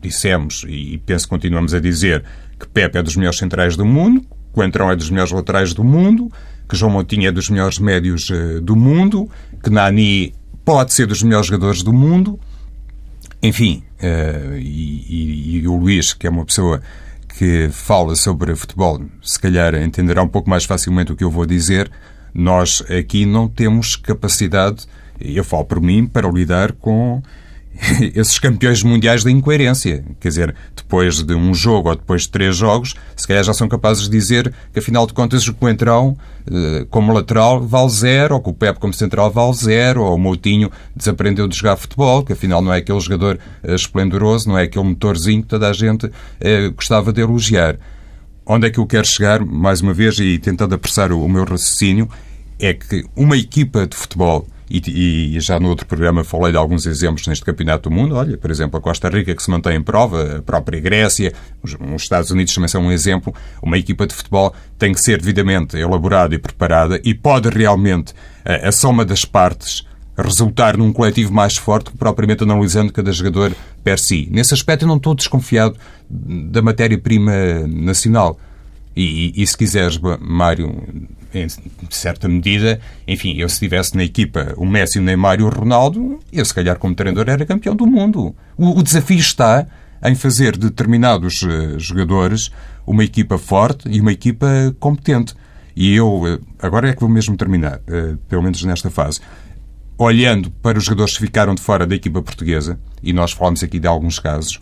dissemos, 0.00 0.64
e 0.68 1.00
penso 1.04 1.26
que 1.26 1.30
continuamos 1.30 1.74
a 1.74 1.80
dizer, 1.80 2.24
que 2.58 2.66
Pepe 2.68 2.98
é 2.98 3.02
dos 3.02 3.16
melhores 3.16 3.38
centrais 3.38 3.76
do 3.76 3.84
mundo, 3.84 4.24
Coentrão 4.52 4.90
é 4.90 4.96
dos 4.96 5.10
melhores 5.10 5.32
laterais 5.32 5.74
do 5.74 5.84
mundo, 5.84 6.32
que 6.66 6.74
João 6.74 6.90
Moutinho 6.90 7.28
é 7.28 7.32
dos 7.32 7.50
melhores 7.50 7.78
médios 7.78 8.30
uh, 8.30 8.60
do 8.60 8.74
mundo, 8.74 9.28
que 9.62 9.68
Nani 9.68 10.34
pode 10.64 10.92
ser 10.92 11.06
dos 11.06 11.22
melhores 11.22 11.46
jogadores 11.46 11.82
do 11.82 11.92
mundo. 11.92 12.40
Enfim, 13.46 13.84
uh, 14.02 14.56
e, 14.56 15.04
e, 15.08 15.58
e, 15.58 15.68
o 15.68 15.76
Luís, 15.76 16.12
que 16.12 16.26
é 16.26 16.30
uma 16.30 16.44
pessoa 16.44 16.82
que 17.38 17.68
fala 17.70 18.16
sobre 18.16 18.56
futebol, 18.56 19.00
se 19.22 19.38
calhar 19.38 19.72
entenderá 19.76 20.20
um 20.20 20.26
pouco 20.26 20.50
mais 20.50 20.64
facilmente 20.64 21.12
o 21.12 21.16
que 21.16 21.22
eu 21.22 21.30
vou 21.30 21.46
dizer. 21.46 21.88
Nós 22.34 22.82
aqui 22.90 23.24
não 23.24 23.46
temos 23.46 23.94
capacidade, 23.94 24.86
eu 25.20 25.44
falo 25.44 25.64
por 25.64 25.80
mim, 25.80 26.08
para 26.08 26.28
lidar 26.28 26.72
com 26.72 27.22
esses 28.14 28.38
campeões 28.38 28.82
mundiais 28.82 29.22
da 29.22 29.30
incoerência. 29.30 30.04
Quer 30.20 30.28
dizer, 30.28 30.54
depois 30.74 31.22
de 31.22 31.34
um 31.34 31.54
jogo 31.54 31.90
ou 31.90 31.96
depois 31.96 32.22
de 32.22 32.30
três 32.30 32.56
jogos, 32.56 32.94
se 33.16 33.26
calhar 33.26 33.44
já 33.44 33.52
são 33.52 33.68
capazes 33.68 34.04
de 34.04 34.10
dizer 34.10 34.52
que, 34.72 34.78
afinal 34.78 35.06
de 35.06 35.12
contas, 35.12 35.46
o 35.46 35.54
Coentrão, 35.54 36.16
eh, 36.50 36.86
como 36.90 37.12
lateral, 37.12 37.60
vale 37.60 37.90
zero, 37.90 38.36
ou 38.36 38.40
que 38.40 38.50
o 38.50 38.54
Pepe, 38.54 38.80
como 38.80 38.92
central, 38.92 39.30
vale 39.30 39.54
zero, 39.54 40.02
ou 40.02 40.14
o 40.14 40.18
Moutinho 40.18 40.70
desaprendeu 40.94 41.46
de 41.46 41.56
jogar 41.56 41.76
futebol, 41.76 42.22
que 42.22 42.32
afinal 42.32 42.62
não 42.62 42.72
é 42.72 42.78
aquele 42.78 43.00
jogador 43.00 43.38
eh, 43.62 43.74
esplendoroso, 43.74 44.48
não 44.48 44.58
é 44.58 44.64
aquele 44.64 44.84
motorzinho 44.84 45.42
que 45.42 45.48
toda 45.48 45.68
a 45.68 45.72
gente 45.72 46.10
eh, 46.40 46.68
gostava 46.68 47.12
de 47.12 47.20
elogiar. 47.20 47.78
Onde 48.44 48.68
é 48.68 48.70
que 48.70 48.78
eu 48.78 48.86
quero 48.86 49.06
chegar, 49.06 49.44
mais 49.44 49.80
uma 49.80 49.92
vez, 49.92 50.18
e 50.18 50.38
tentando 50.38 50.74
apressar 50.74 51.12
o 51.12 51.28
meu 51.28 51.44
raciocínio, 51.44 52.08
é 52.58 52.72
que 52.72 53.04
uma 53.16 53.36
equipa 53.36 53.86
de 53.86 53.96
futebol 53.96 54.46
e, 54.68 55.36
e, 55.36 55.40
já 55.40 55.60
no 55.60 55.68
outro 55.68 55.86
programa 55.86 56.24
falei 56.24 56.50
de 56.50 56.58
alguns 56.58 56.86
exemplos 56.86 57.26
neste 57.26 57.44
Campeonato 57.44 57.88
do 57.88 57.94
Mundo. 57.94 58.16
Olha, 58.16 58.36
por 58.36 58.50
exemplo, 58.50 58.78
a 58.78 58.82
Costa 58.82 59.08
Rica 59.08 59.34
que 59.34 59.42
se 59.42 59.50
mantém 59.50 59.76
em 59.76 59.82
prova, 59.82 60.38
a 60.38 60.42
própria 60.42 60.80
Grécia, 60.80 61.32
os, 61.62 61.74
os 61.74 62.02
Estados 62.02 62.30
Unidos 62.30 62.52
também 62.52 62.68
são 62.68 62.82
um 62.82 62.90
exemplo. 62.90 63.34
Uma 63.62 63.78
equipa 63.78 64.06
de 64.06 64.14
futebol 64.14 64.52
tem 64.78 64.92
que 64.92 65.00
ser 65.00 65.20
devidamente 65.20 65.76
elaborada 65.76 66.34
e 66.34 66.38
preparada 66.38 67.00
e 67.04 67.14
pode 67.14 67.48
realmente 67.48 68.12
a, 68.44 68.68
a 68.68 68.72
soma 68.72 69.04
das 69.04 69.24
partes 69.24 69.86
resultar 70.18 70.76
num 70.76 70.92
coletivo 70.92 71.32
mais 71.32 71.56
forte 71.56 71.90
que 71.90 71.98
propriamente 71.98 72.42
analisando 72.42 72.92
cada 72.92 73.12
jogador 73.12 73.54
per 73.84 73.98
si. 73.98 74.28
Nesse 74.32 74.54
aspecto 74.54 74.82
eu 74.82 74.88
não 74.88 74.96
estou 74.96 75.14
desconfiado 75.14 75.76
da 76.08 76.62
matéria-prima 76.62 77.66
nacional. 77.68 78.38
E, 78.96 79.32
e, 79.36 79.42
e, 79.42 79.46
se 79.46 79.56
quiseres, 79.56 80.00
Mário, 80.20 80.82
em 81.44 81.48
certa 81.90 82.28
medida, 82.28 82.80
enfim, 83.06 83.36
eu 83.36 83.48
se 83.48 83.54
estivesse 83.54 83.96
na 83.96 84.04
equipa 84.04 84.54
o 84.56 84.66
Messi, 84.66 84.98
o 84.98 85.02
Neymar 85.02 85.40
e 85.40 85.42
o 85.42 85.48
Ronaldo, 85.48 86.20
eu 86.32 86.44
se 86.44 86.54
calhar 86.54 86.78
como 86.78 86.94
treinador 86.94 87.28
era 87.28 87.44
campeão 87.44 87.74
do 87.74 87.86
mundo. 87.86 88.34
O, 88.56 88.78
o 88.78 88.82
desafio 88.82 89.18
está 89.18 89.66
em 90.04 90.14
fazer 90.14 90.52
de 90.52 90.68
determinados 90.70 91.42
uh, 91.42 91.78
jogadores 91.78 92.50
uma 92.86 93.04
equipa 93.04 93.38
forte 93.38 93.88
e 93.88 94.00
uma 94.00 94.12
equipa 94.12 94.46
competente. 94.78 95.34
E 95.74 95.94
eu, 95.94 96.22
uh, 96.22 96.40
agora 96.58 96.88
é 96.88 96.94
que 96.94 97.00
vou 97.00 97.08
mesmo 97.08 97.36
terminar, 97.36 97.78
uh, 97.78 98.16
pelo 98.28 98.42
menos 98.42 98.62
nesta 98.64 98.90
fase, 98.90 99.20
olhando 99.98 100.50
para 100.50 100.78
os 100.78 100.84
jogadores 100.84 101.14
que 101.14 101.24
ficaram 101.24 101.54
de 101.54 101.62
fora 101.62 101.86
da 101.86 101.94
equipa 101.94 102.22
portuguesa, 102.22 102.78
e 103.02 103.12
nós 103.12 103.32
falamos 103.32 103.62
aqui 103.62 103.78
de 103.78 103.86
alguns 103.86 104.18
casos, 104.18 104.60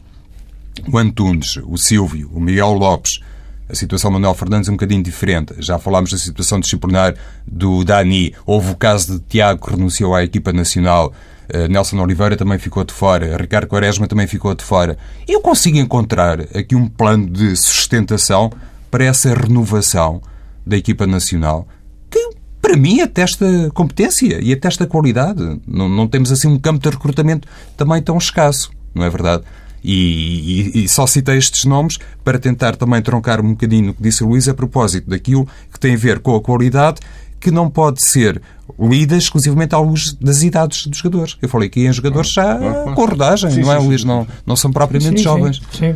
o 0.90 0.98
Antunes, 0.98 1.56
o 1.64 1.76
Silvio, 1.76 2.30
o 2.32 2.40
Miguel 2.40 2.72
Lopes, 2.72 3.20
a 3.68 3.74
situação 3.74 4.10
do 4.10 4.14
Manuel 4.14 4.34
Fernandes 4.34 4.68
é 4.68 4.72
um 4.72 4.74
bocadinho 4.74 5.02
diferente. 5.02 5.54
Já 5.58 5.78
falámos 5.78 6.10
da 6.10 6.18
situação 6.18 6.60
disciplinar 6.60 7.14
do 7.46 7.84
Dani. 7.84 8.34
Houve 8.44 8.72
o 8.72 8.76
caso 8.76 9.14
de 9.14 9.24
Tiago, 9.26 9.64
que 9.64 9.70
renunciou 9.72 10.14
à 10.14 10.22
equipa 10.22 10.52
nacional. 10.52 11.12
Uh, 11.52 11.68
Nelson 11.68 11.98
Oliveira 11.98 12.36
também 12.36 12.58
ficou 12.58 12.84
de 12.84 12.92
fora. 12.92 13.36
Ricardo 13.36 13.66
Quaresma 13.66 14.06
também 14.06 14.26
ficou 14.26 14.54
de 14.54 14.62
fora. 14.62 14.98
Eu 15.26 15.40
consigo 15.40 15.78
encontrar 15.78 16.40
aqui 16.54 16.74
um 16.74 16.86
plano 16.86 17.28
de 17.28 17.56
sustentação 17.56 18.52
para 18.90 19.04
essa 19.04 19.34
renovação 19.34 20.20
da 20.66 20.76
equipa 20.76 21.06
nacional 21.06 21.66
que, 22.10 22.30
para 22.60 22.76
mim, 22.76 23.00
atesta 23.00 23.70
competência 23.74 24.40
e 24.42 24.52
atesta 24.52 24.86
qualidade. 24.86 25.60
Não, 25.66 25.88
não 25.88 26.06
temos 26.06 26.30
assim 26.30 26.48
um 26.48 26.58
campo 26.58 26.80
de 26.80 26.90
recrutamento 26.90 27.48
também 27.76 28.00
tão 28.02 28.16
escasso, 28.18 28.70
não 28.94 29.04
é 29.04 29.10
verdade? 29.10 29.42
E, 29.84 30.72
e, 30.74 30.84
e, 30.84 30.88
só 30.88 31.06
citei 31.06 31.36
estes 31.36 31.66
nomes 31.66 31.98
para 32.24 32.38
tentar 32.38 32.74
também 32.74 33.02
troncar 33.02 33.40
um 33.40 33.50
bocadinho 33.50 33.90
o 33.90 33.94
que 33.94 34.02
disse 34.02 34.24
o 34.24 34.28
Luís 34.28 34.48
a 34.48 34.54
propósito 34.54 35.10
daquilo 35.10 35.46
que 35.70 35.78
tem 35.78 35.94
a 35.94 35.98
ver 35.98 36.20
com 36.20 36.34
a 36.34 36.40
qualidade 36.40 37.00
que 37.38 37.50
não 37.50 37.68
pode 37.68 38.02
ser 38.02 38.40
lida 38.80 39.14
exclusivamente 39.14 39.74
à 39.74 39.78
luz 39.78 40.14
das 40.14 40.42
idades 40.42 40.86
dos 40.86 40.96
jogadores. 40.96 41.36
Eu 41.42 41.48
falei 41.50 41.68
aqui 41.68 41.86
em 41.86 41.92
jogadores 41.92 42.32
já 42.32 42.58
com 42.94 43.04
rodagem, 43.04 43.50
sim, 43.50 43.60
não 43.60 43.70
é, 43.70 43.78
sim, 43.78 43.86
Luís? 43.86 44.04
Não, 44.04 44.26
não 44.46 44.56
são 44.56 44.72
propriamente 44.72 45.18
sim, 45.18 45.24
jovens. 45.24 45.60
Sim. 45.70 45.94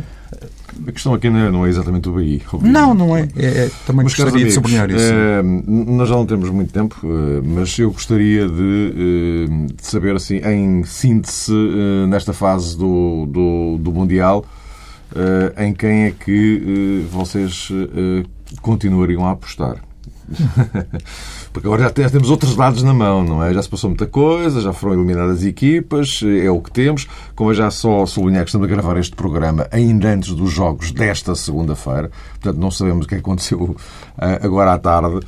A 0.87 0.91
questão 0.91 1.13
aqui 1.13 1.29
não 1.29 1.65
é 1.65 1.69
exatamente 1.69 2.09
o 2.09 2.13
BI. 2.13 2.41
Não, 2.61 2.93
não 2.93 3.15
é. 3.15 3.27
é, 3.35 3.45
é 3.45 3.71
também 3.85 4.03
mas, 4.03 4.13
gostaria 4.13 4.31
amigos, 4.33 4.49
de 4.49 4.53
sublinhar 4.53 4.89
isso. 4.89 5.11
É, 5.11 5.41
nós 5.43 6.09
já 6.09 6.15
não 6.15 6.25
temos 6.25 6.49
muito 6.49 6.71
tempo, 6.71 6.99
eh, 7.03 7.41
mas 7.43 7.77
eu 7.77 7.91
gostaria 7.91 8.47
de, 8.47 8.93
eh, 8.95 9.73
de 9.75 9.85
saber, 9.85 10.15
assim, 10.15 10.37
em 10.37 10.83
síntese, 10.83 11.53
nesta 12.07 12.33
fase 12.33 12.77
do, 12.77 13.25
do, 13.27 13.77
do 13.79 13.91
Mundial, 13.91 14.45
em 15.57 15.73
quem 15.73 16.03
é 16.03 16.11
que 16.11 17.05
vocês 17.11 17.69
continuariam 18.61 19.25
a 19.25 19.31
apostar? 19.31 19.88
Porque 21.51 21.67
agora 21.67 21.83
já 21.83 22.09
temos 22.09 22.29
outros 22.29 22.55
dados 22.55 22.83
na 22.83 22.93
mão, 22.93 23.23
não 23.23 23.43
é? 23.43 23.53
Já 23.53 23.61
se 23.61 23.69
passou 23.69 23.89
muita 23.89 24.05
coisa, 24.05 24.61
já 24.61 24.71
foram 24.73 24.95
eliminadas 24.95 25.43
equipas, 25.43 26.21
é 26.23 26.49
o 26.49 26.61
que 26.61 26.71
temos. 26.71 27.07
Como 27.35 27.49
eu 27.49 27.55
já 27.55 27.71
só 27.71 28.05
sublinhar 28.05 28.43
que 28.43 28.49
estamos 28.49 28.67
a 28.67 28.69
gravar 28.69 28.97
este 28.97 29.15
programa 29.15 29.67
ainda 29.71 30.09
antes 30.09 30.33
dos 30.33 30.51
jogos 30.51 30.91
desta 30.91 31.35
segunda-feira, 31.35 32.11
portanto 32.33 32.57
não 32.59 32.71
sabemos 32.71 33.05
o 33.05 33.09
que 33.09 33.15
aconteceu 33.15 33.75
eh, 34.21 34.39
agora 34.43 34.73
à 34.73 34.77
tarde. 34.77 35.19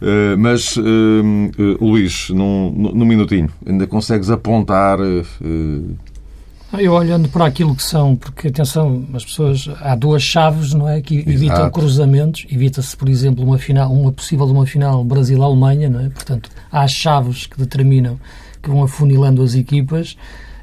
Eh, 0.00 0.36
mas, 0.36 0.76
eh, 0.76 1.76
Luís, 1.80 2.28
num, 2.30 2.70
num 2.70 3.06
minutinho, 3.06 3.48
ainda 3.66 3.86
consegues 3.86 4.30
apontar 4.30 4.98
eu 6.80 6.92
olhando 6.92 7.28
para 7.28 7.46
aquilo 7.46 7.74
que 7.74 7.82
são, 7.82 8.16
porque 8.16 8.48
atenção, 8.48 9.04
as 9.14 9.24
pessoas 9.24 9.68
há 9.80 9.94
duas 9.94 10.22
chaves, 10.22 10.72
não 10.72 10.88
é, 10.88 11.00
que 11.00 11.18
evitam 11.18 11.56
Exato. 11.56 11.72
cruzamentos, 11.72 12.46
evita-se, 12.50 12.96
por 12.96 13.08
exemplo, 13.08 13.44
uma 13.44 13.58
final, 13.58 13.92
uma 13.92 14.12
possível 14.12 14.46
uma 14.46 14.66
final 14.66 15.04
Brasil-Alemanha, 15.04 15.88
não 15.88 16.00
é? 16.00 16.08
Portanto, 16.08 16.50
há 16.70 16.86
chaves 16.86 17.46
que 17.46 17.58
determinam 17.58 18.18
que 18.62 18.70
vão 18.70 18.82
afunilando 18.82 19.42
as 19.42 19.54
equipas 19.54 20.16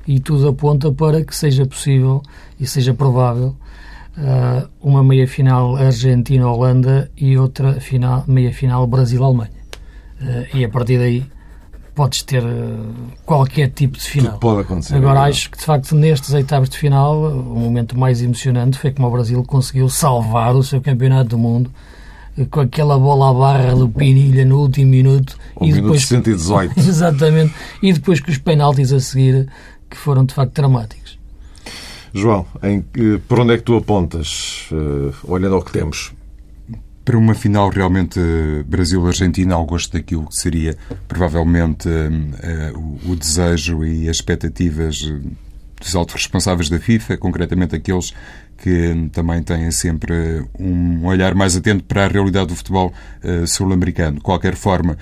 e 0.08 0.20
tudo 0.20 0.48
aponta 0.48 0.92
para 0.92 1.24
que 1.24 1.36
seja 1.36 1.66
possível 1.66 2.22
e 2.60 2.68
seja 2.68 2.94
provável 2.94 3.56
uh, 4.18 4.68
uma 4.82 5.04
meia 5.04 5.28
final 5.28 5.76
Argentina-Holanda 5.76 7.10
e 7.18 7.38
outra 7.38 7.74
final, 7.80 8.24
meia 8.28 8.52
final 8.52 8.86
Brasil-Alemanha. 8.88 9.64
Uh, 10.22 10.58
e 10.58 10.66
a 10.66 10.70
partir 10.70 10.98
daí 10.98 11.26
podes 11.94 12.24
ter 12.24 12.44
eh, 12.44 12.76
qualquer 13.26 13.70
tipo 13.70 13.98
de 13.98 14.04
final. 14.04 14.34
Tudo 14.34 14.40
pode 14.40 14.62
acontecer. 14.62 14.96
Agora, 14.96 15.22
é 15.22 15.30
acho 15.30 15.50
que, 15.50 15.58
de 15.58 15.64
facto, 15.64 15.96
nestes 15.96 16.34
oitavos 16.34 16.70
de 16.70 16.78
final, 16.78 17.16
o 17.16 17.60
momento 17.60 17.98
mais 17.98 18.22
emocionante 18.22 18.78
foi 18.78 18.92
como 18.92 19.08
o 19.08 19.12
Brasil 19.12 19.44
conseguiu 19.44 19.90
salvar 19.90 20.56
o 20.56 20.64
seu 20.64 20.82
campeonato 20.82 21.30
do 21.30 21.38
mundo 21.38 21.72
eh, 22.38 22.46
com 22.46 22.62
aquela 22.62 22.98
bola 22.98 23.30
à 23.30 23.34
barra 23.34 23.76
do 23.76 23.88
Pinilha 23.88 24.46
no 24.46 24.60
último 24.60 24.90
minuto. 24.90 25.38
O 25.56 25.66
e 25.66 25.68
minuto 25.68 25.84
depois, 25.84 26.06
118. 26.08 26.78
exatamente. 26.80 27.54
E 27.82 27.94
depois 27.94 28.20
com 28.20 28.32
os 28.32 28.38
penaltis 28.38 28.92
a 28.92 29.00
seguir, 29.00 29.48
que 29.90 29.98
foram, 29.98 30.26
de 30.26 30.34
facto, 30.34 30.54
dramáticos. 30.54 31.20
João, 32.14 32.46
em, 32.62 32.82
por 33.28 33.40
onde 33.40 33.54
é 33.54 33.58
que 33.58 33.64
tu 33.64 33.76
apontas, 33.76 34.68
uh, 34.72 35.14
olhando 35.24 35.56
ao 35.56 35.64
que 35.64 35.72
temos? 35.72 36.14
Para 37.04 37.18
uma 37.18 37.34
final 37.34 37.70
realmente 37.70 38.20
eh, 38.20 38.64
Brasil-Argentina, 38.64 39.56
ao 39.56 39.66
gosto 39.66 39.94
daquilo 39.94 40.28
que 40.28 40.36
seria 40.36 40.78
provavelmente 41.08 41.90
uh, 41.90 43.00
o, 43.10 43.16
desejo 43.16 43.84
e 43.84 44.08
as 44.08 44.18
expectativas 44.18 45.02
dos 45.82 45.96
altos 45.96 46.16
responsáveis 46.16 46.70
da 46.70 46.80
FIFA, 46.80 47.18
concretamente 47.18 47.76
aqueles 47.76 48.14
que 48.58 49.10
também 49.12 49.44
têm 49.44 49.70
sempre 49.72 50.46
um 50.58 51.06
olhar 51.06 51.36
mais 51.36 51.58
atento 51.58 51.84
para 51.84 52.06
a 52.06 52.08
realidade 52.08 52.48
do 52.48 52.56
futebol 52.56 52.94
sul-americano. 53.46 54.18
De 54.18 54.22
qualquer 54.22 54.56
forma, 54.56 54.98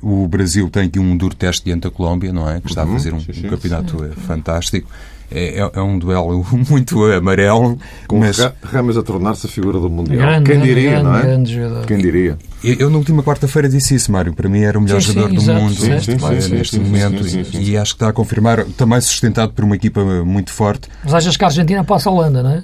o 0.00 0.28
Brasil 0.28 0.70
tem 0.70 0.84
aqui 0.84 1.00
um 1.00 1.16
duro 1.16 1.34
teste 1.34 1.64
diante 1.64 1.82
da 1.82 1.90
Colômbia, 1.90 2.32
não 2.32 2.48
é? 2.48 2.60
Que 2.60 2.68
está 2.68 2.82
a 2.82 2.86
uhum. 2.86 2.92
fazer 2.92 3.12
um, 3.12 3.18
um 3.18 3.48
campeonato 3.48 3.98
fantástico. 4.18 4.88
É, 5.30 5.60
é, 5.60 5.70
é, 5.74 5.80
um 5.80 5.98
duelo 5.98 6.44
muito 6.68 7.04
amarelo. 7.04 7.78
Com 8.06 8.18
mas... 8.18 8.38
Ramos 8.62 8.96
a 8.96 9.02
tornar-se 9.02 9.46
a 9.46 9.48
figura 9.48 9.78
do 9.78 9.88
Mundial. 9.88 10.18
Grande, 10.18 10.50
Quem 10.50 10.60
diria, 10.60 10.90
grande, 10.90 11.04
não 11.04 11.16
é? 11.16 11.22
Grande 11.22 11.54
jogador. 11.54 11.86
Quem 11.86 11.98
diria? 11.98 12.38
Eu, 12.62 12.74
eu 12.74 12.90
na 12.90 12.98
última 12.98 13.22
quarta-feira 13.22 13.68
disse 13.68 13.94
isso, 13.94 14.10
Mário. 14.10 14.34
Para 14.34 14.48
mim 14.48 14.60
era 14.60 14.78
o 14.78 14.82
melhor 14.82 15.00
sim, 15.00 15.12
jogador 15.12 15.28
sim, 15.28 15.34
do 15.34 15.42
exato, 15.42 15.60
mundo 15.60 15.74
sim, 15.74 16.40
sim, 16.40 16.54
neste 16.54 16.78
momento. 16.78 17.26
E, 17.56 17.70
e 17.70 17.76
acho 17.76 17.92
que 17.92 17.96
está 17.96 18.08
a 18.08 18.12
confirmar, 18.12 18.64
também 18.76 19.00
sustentado 19.00 19.52
por 19.52 19.64
uma 19.64 19.76
equipa 19.76 20.02
muito 20.24 20.50
forte. 20.52 20.88
Mas 21.04 21.14
achas 21.14 21.36
que 21.36 21.44
a 21.44 21.46
Argentina 21.46 21.84
passa 21.84 22.10
a 22.10 22.12
Holanda, 22.12 22.42
não 22.42 22.50
é? 22.50 22.62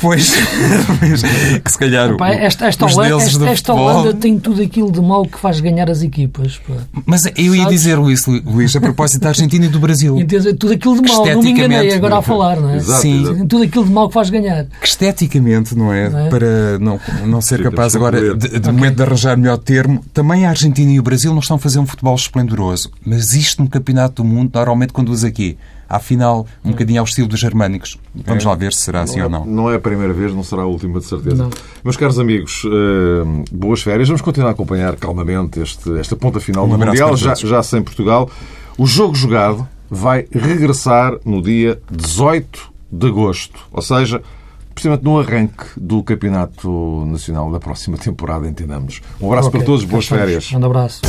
Pois, 0.00 0.32
que 1.62 1.70
se 1.70 1.78
calhar 1.78 2.10
Epá, 2.10 2.30
esta, 2.30 2.66
esta, 2.66 2.86
Holanda, 2.86 3.22
esta, 3.22 3.48
esta 3.48 3.74
Holanda, 3.74 4.14
tem 4.14 4.38
tudo 4.38 4.62
aquilo 4.62 4.90
de 4.90 5.00
mal 5.00 5.26
que 5.26 5.38
faz 5.38 5.60
ganhar 5.60 5.90
as 5.90 6.02
equipas. 6.02 6.58
Pá. 6.58 6.74
Mas 7.04 7.26
eu 7.36 7.54
ia 7.54 7.66
dizer, 7.66 7.96
Luís, 7.96 8.24
Luís, 8.26 8.74
a 8.74 8.80
propósito 8.80 9.22
da 9.22 9.28
Argentina 9.28 9.66
e 9.66 9.68
do 9.68 9.78
Brasil. 9.78 10.18
Entende? 10.18 10.54
Tudo 10.54 10.72
aquilo 10.72 11.02
de 11.02 11.08
mal, 11.12 11.26
não 11.26 11.42
me 11.42 11.50
enganei 11.50 11.92
agora 11.92 12.18
a 12.18 12.22
falar, 12.22 12.58
não 12.58 12.70
é? 12.70 12.76
Exato, 12.76 13.02
Sim. 13.02 13.22
Exato. 13.22 13.46
Tudo 13.46 13.64
aquilo 13.64 13.84
de 13.84 13.90
mal 13.90 14.08
que 14.08 14.14
faz 14.14 14.30
ganhar. 14.30 14.66
Que 14.80 14.86
esteticamente, 14.86 15.76
não 15.76 15.92
é? 15.92 16.08
Não 16.08 16.18
é? 16.18 16.28
Para 16.30 16.78
não, 16.78 17.00
não 17.26 17.40
ser 17.40 17.62
capaz 17.62 17.94
agora, 17.94 18.34
de, 18.34 18.48
de 18.48 18.56
okay. 18.56 18.72
momento, 18.72 18.96
de 18.96 19.02
arranjar 19.02 19.36
melhor 19.36 19.58
termo, 19.58 20.02
também 20.14 20.46
a 20.46 20.50
Argentina 20.50 20.90
e 20.90 20.98
o 20.98 21.02
Brasil 21.02 21.32
não 21.32 21.40
estão 21.40 21.56
a 21.56 21.60
fazer 21.60 21.78
um 21.78 21.86
futebol 21.86 22.14
esplendoroso. 22.14 22.90
Mas 23.04 23.34
isto 23.34 23.62
no 23.62 23.68
Campeonato 23.68 24.22
do 24.22 24.24
Mundo 24.24 24.50
normalmente 24.54 24.92
conduz 24.92 25.24
aqui 25.24 25.58
à 25.90 25.98
final, 25.98 26.46
um 26.64 26.70
bocadinho 26.70 27.00
ao 27.00 27.04
estilo 27.04 27.26
dos 27.26 27.40
germânicos. 27.40 27.98
Vamos 28.14 28.44
é. 28.44 28.48
lá 28.48 28.54
ver 28.54 28.72
se 28.72 28.82
será 28.82 29.02
assim 29.02 29.18
não 29.18 29.24
ou 29.24 29.30
não. 29.30 29.44
Não 29.44 29.70
é 29.70 29.74
a 29.74 29.80
primeira 29.80 30.12
vez, 30.12 30.32
não 30.32 30.44
será 30.44 30.62
a 30.62 30.66
última, 30.66 31.00
de 31.00 31.06
certeza. 31.06 31.42
Não. 31.42 31.50
Meus 31.82 31.96
caros 31.96 32.16
amigos, 32.20 32.62
uh, 32.64 33.44
boas 33.50 33.82
férias. 33.82 34.08
Vamos 34.08 34.22
continuar 34.22 34.50
a 34.50 34.52
acompanhar 34.52 34.94
calmamente 34.94 35.58
este, 35.58 35.98
esta 35.98 36.14
ponta 36.14 36.38
final 36.38 36.64
um 36.64 36.68
do 36.68 36.78
Mundial, 36.78 37.16
já, 37.16 37.34
já 37.34 37.60
sem 37.62 37.82
Portugal. 37.82 38.30
O 38.78 38.86
jogo 38.86 39.16
jogado 39.16 39.66
vai 39.90 40.26
regressar 40.30 41.18
no 41.24 41.42
dia 41.42 41.80
18 41.90 42.70
de 42.92 43.06
agosto, 43.08 43.58
ou 43.72 43.82
seja, 43.82 44.22
precisamente 44.72 45.04
no 45.04 45.18
arranque 45.18 45.64
do 45.76 46.02
Campeonato 46.04 47.04
Nacional 47.06 47.50
da 47.50 47.58
próxima 47.58 47.98
temporada, 47.98 48.46
entendamos. 48.46 49.00
Um 49.20 49.26
abraço 49.26 49.48
okay. 49.48 49.60
para 49.60 49.66
todos, 49.66 49.84
boas 49.84 50.06
férias. 50.06 50.52
Um 50.52 50.64
abraço. 50.64 51.00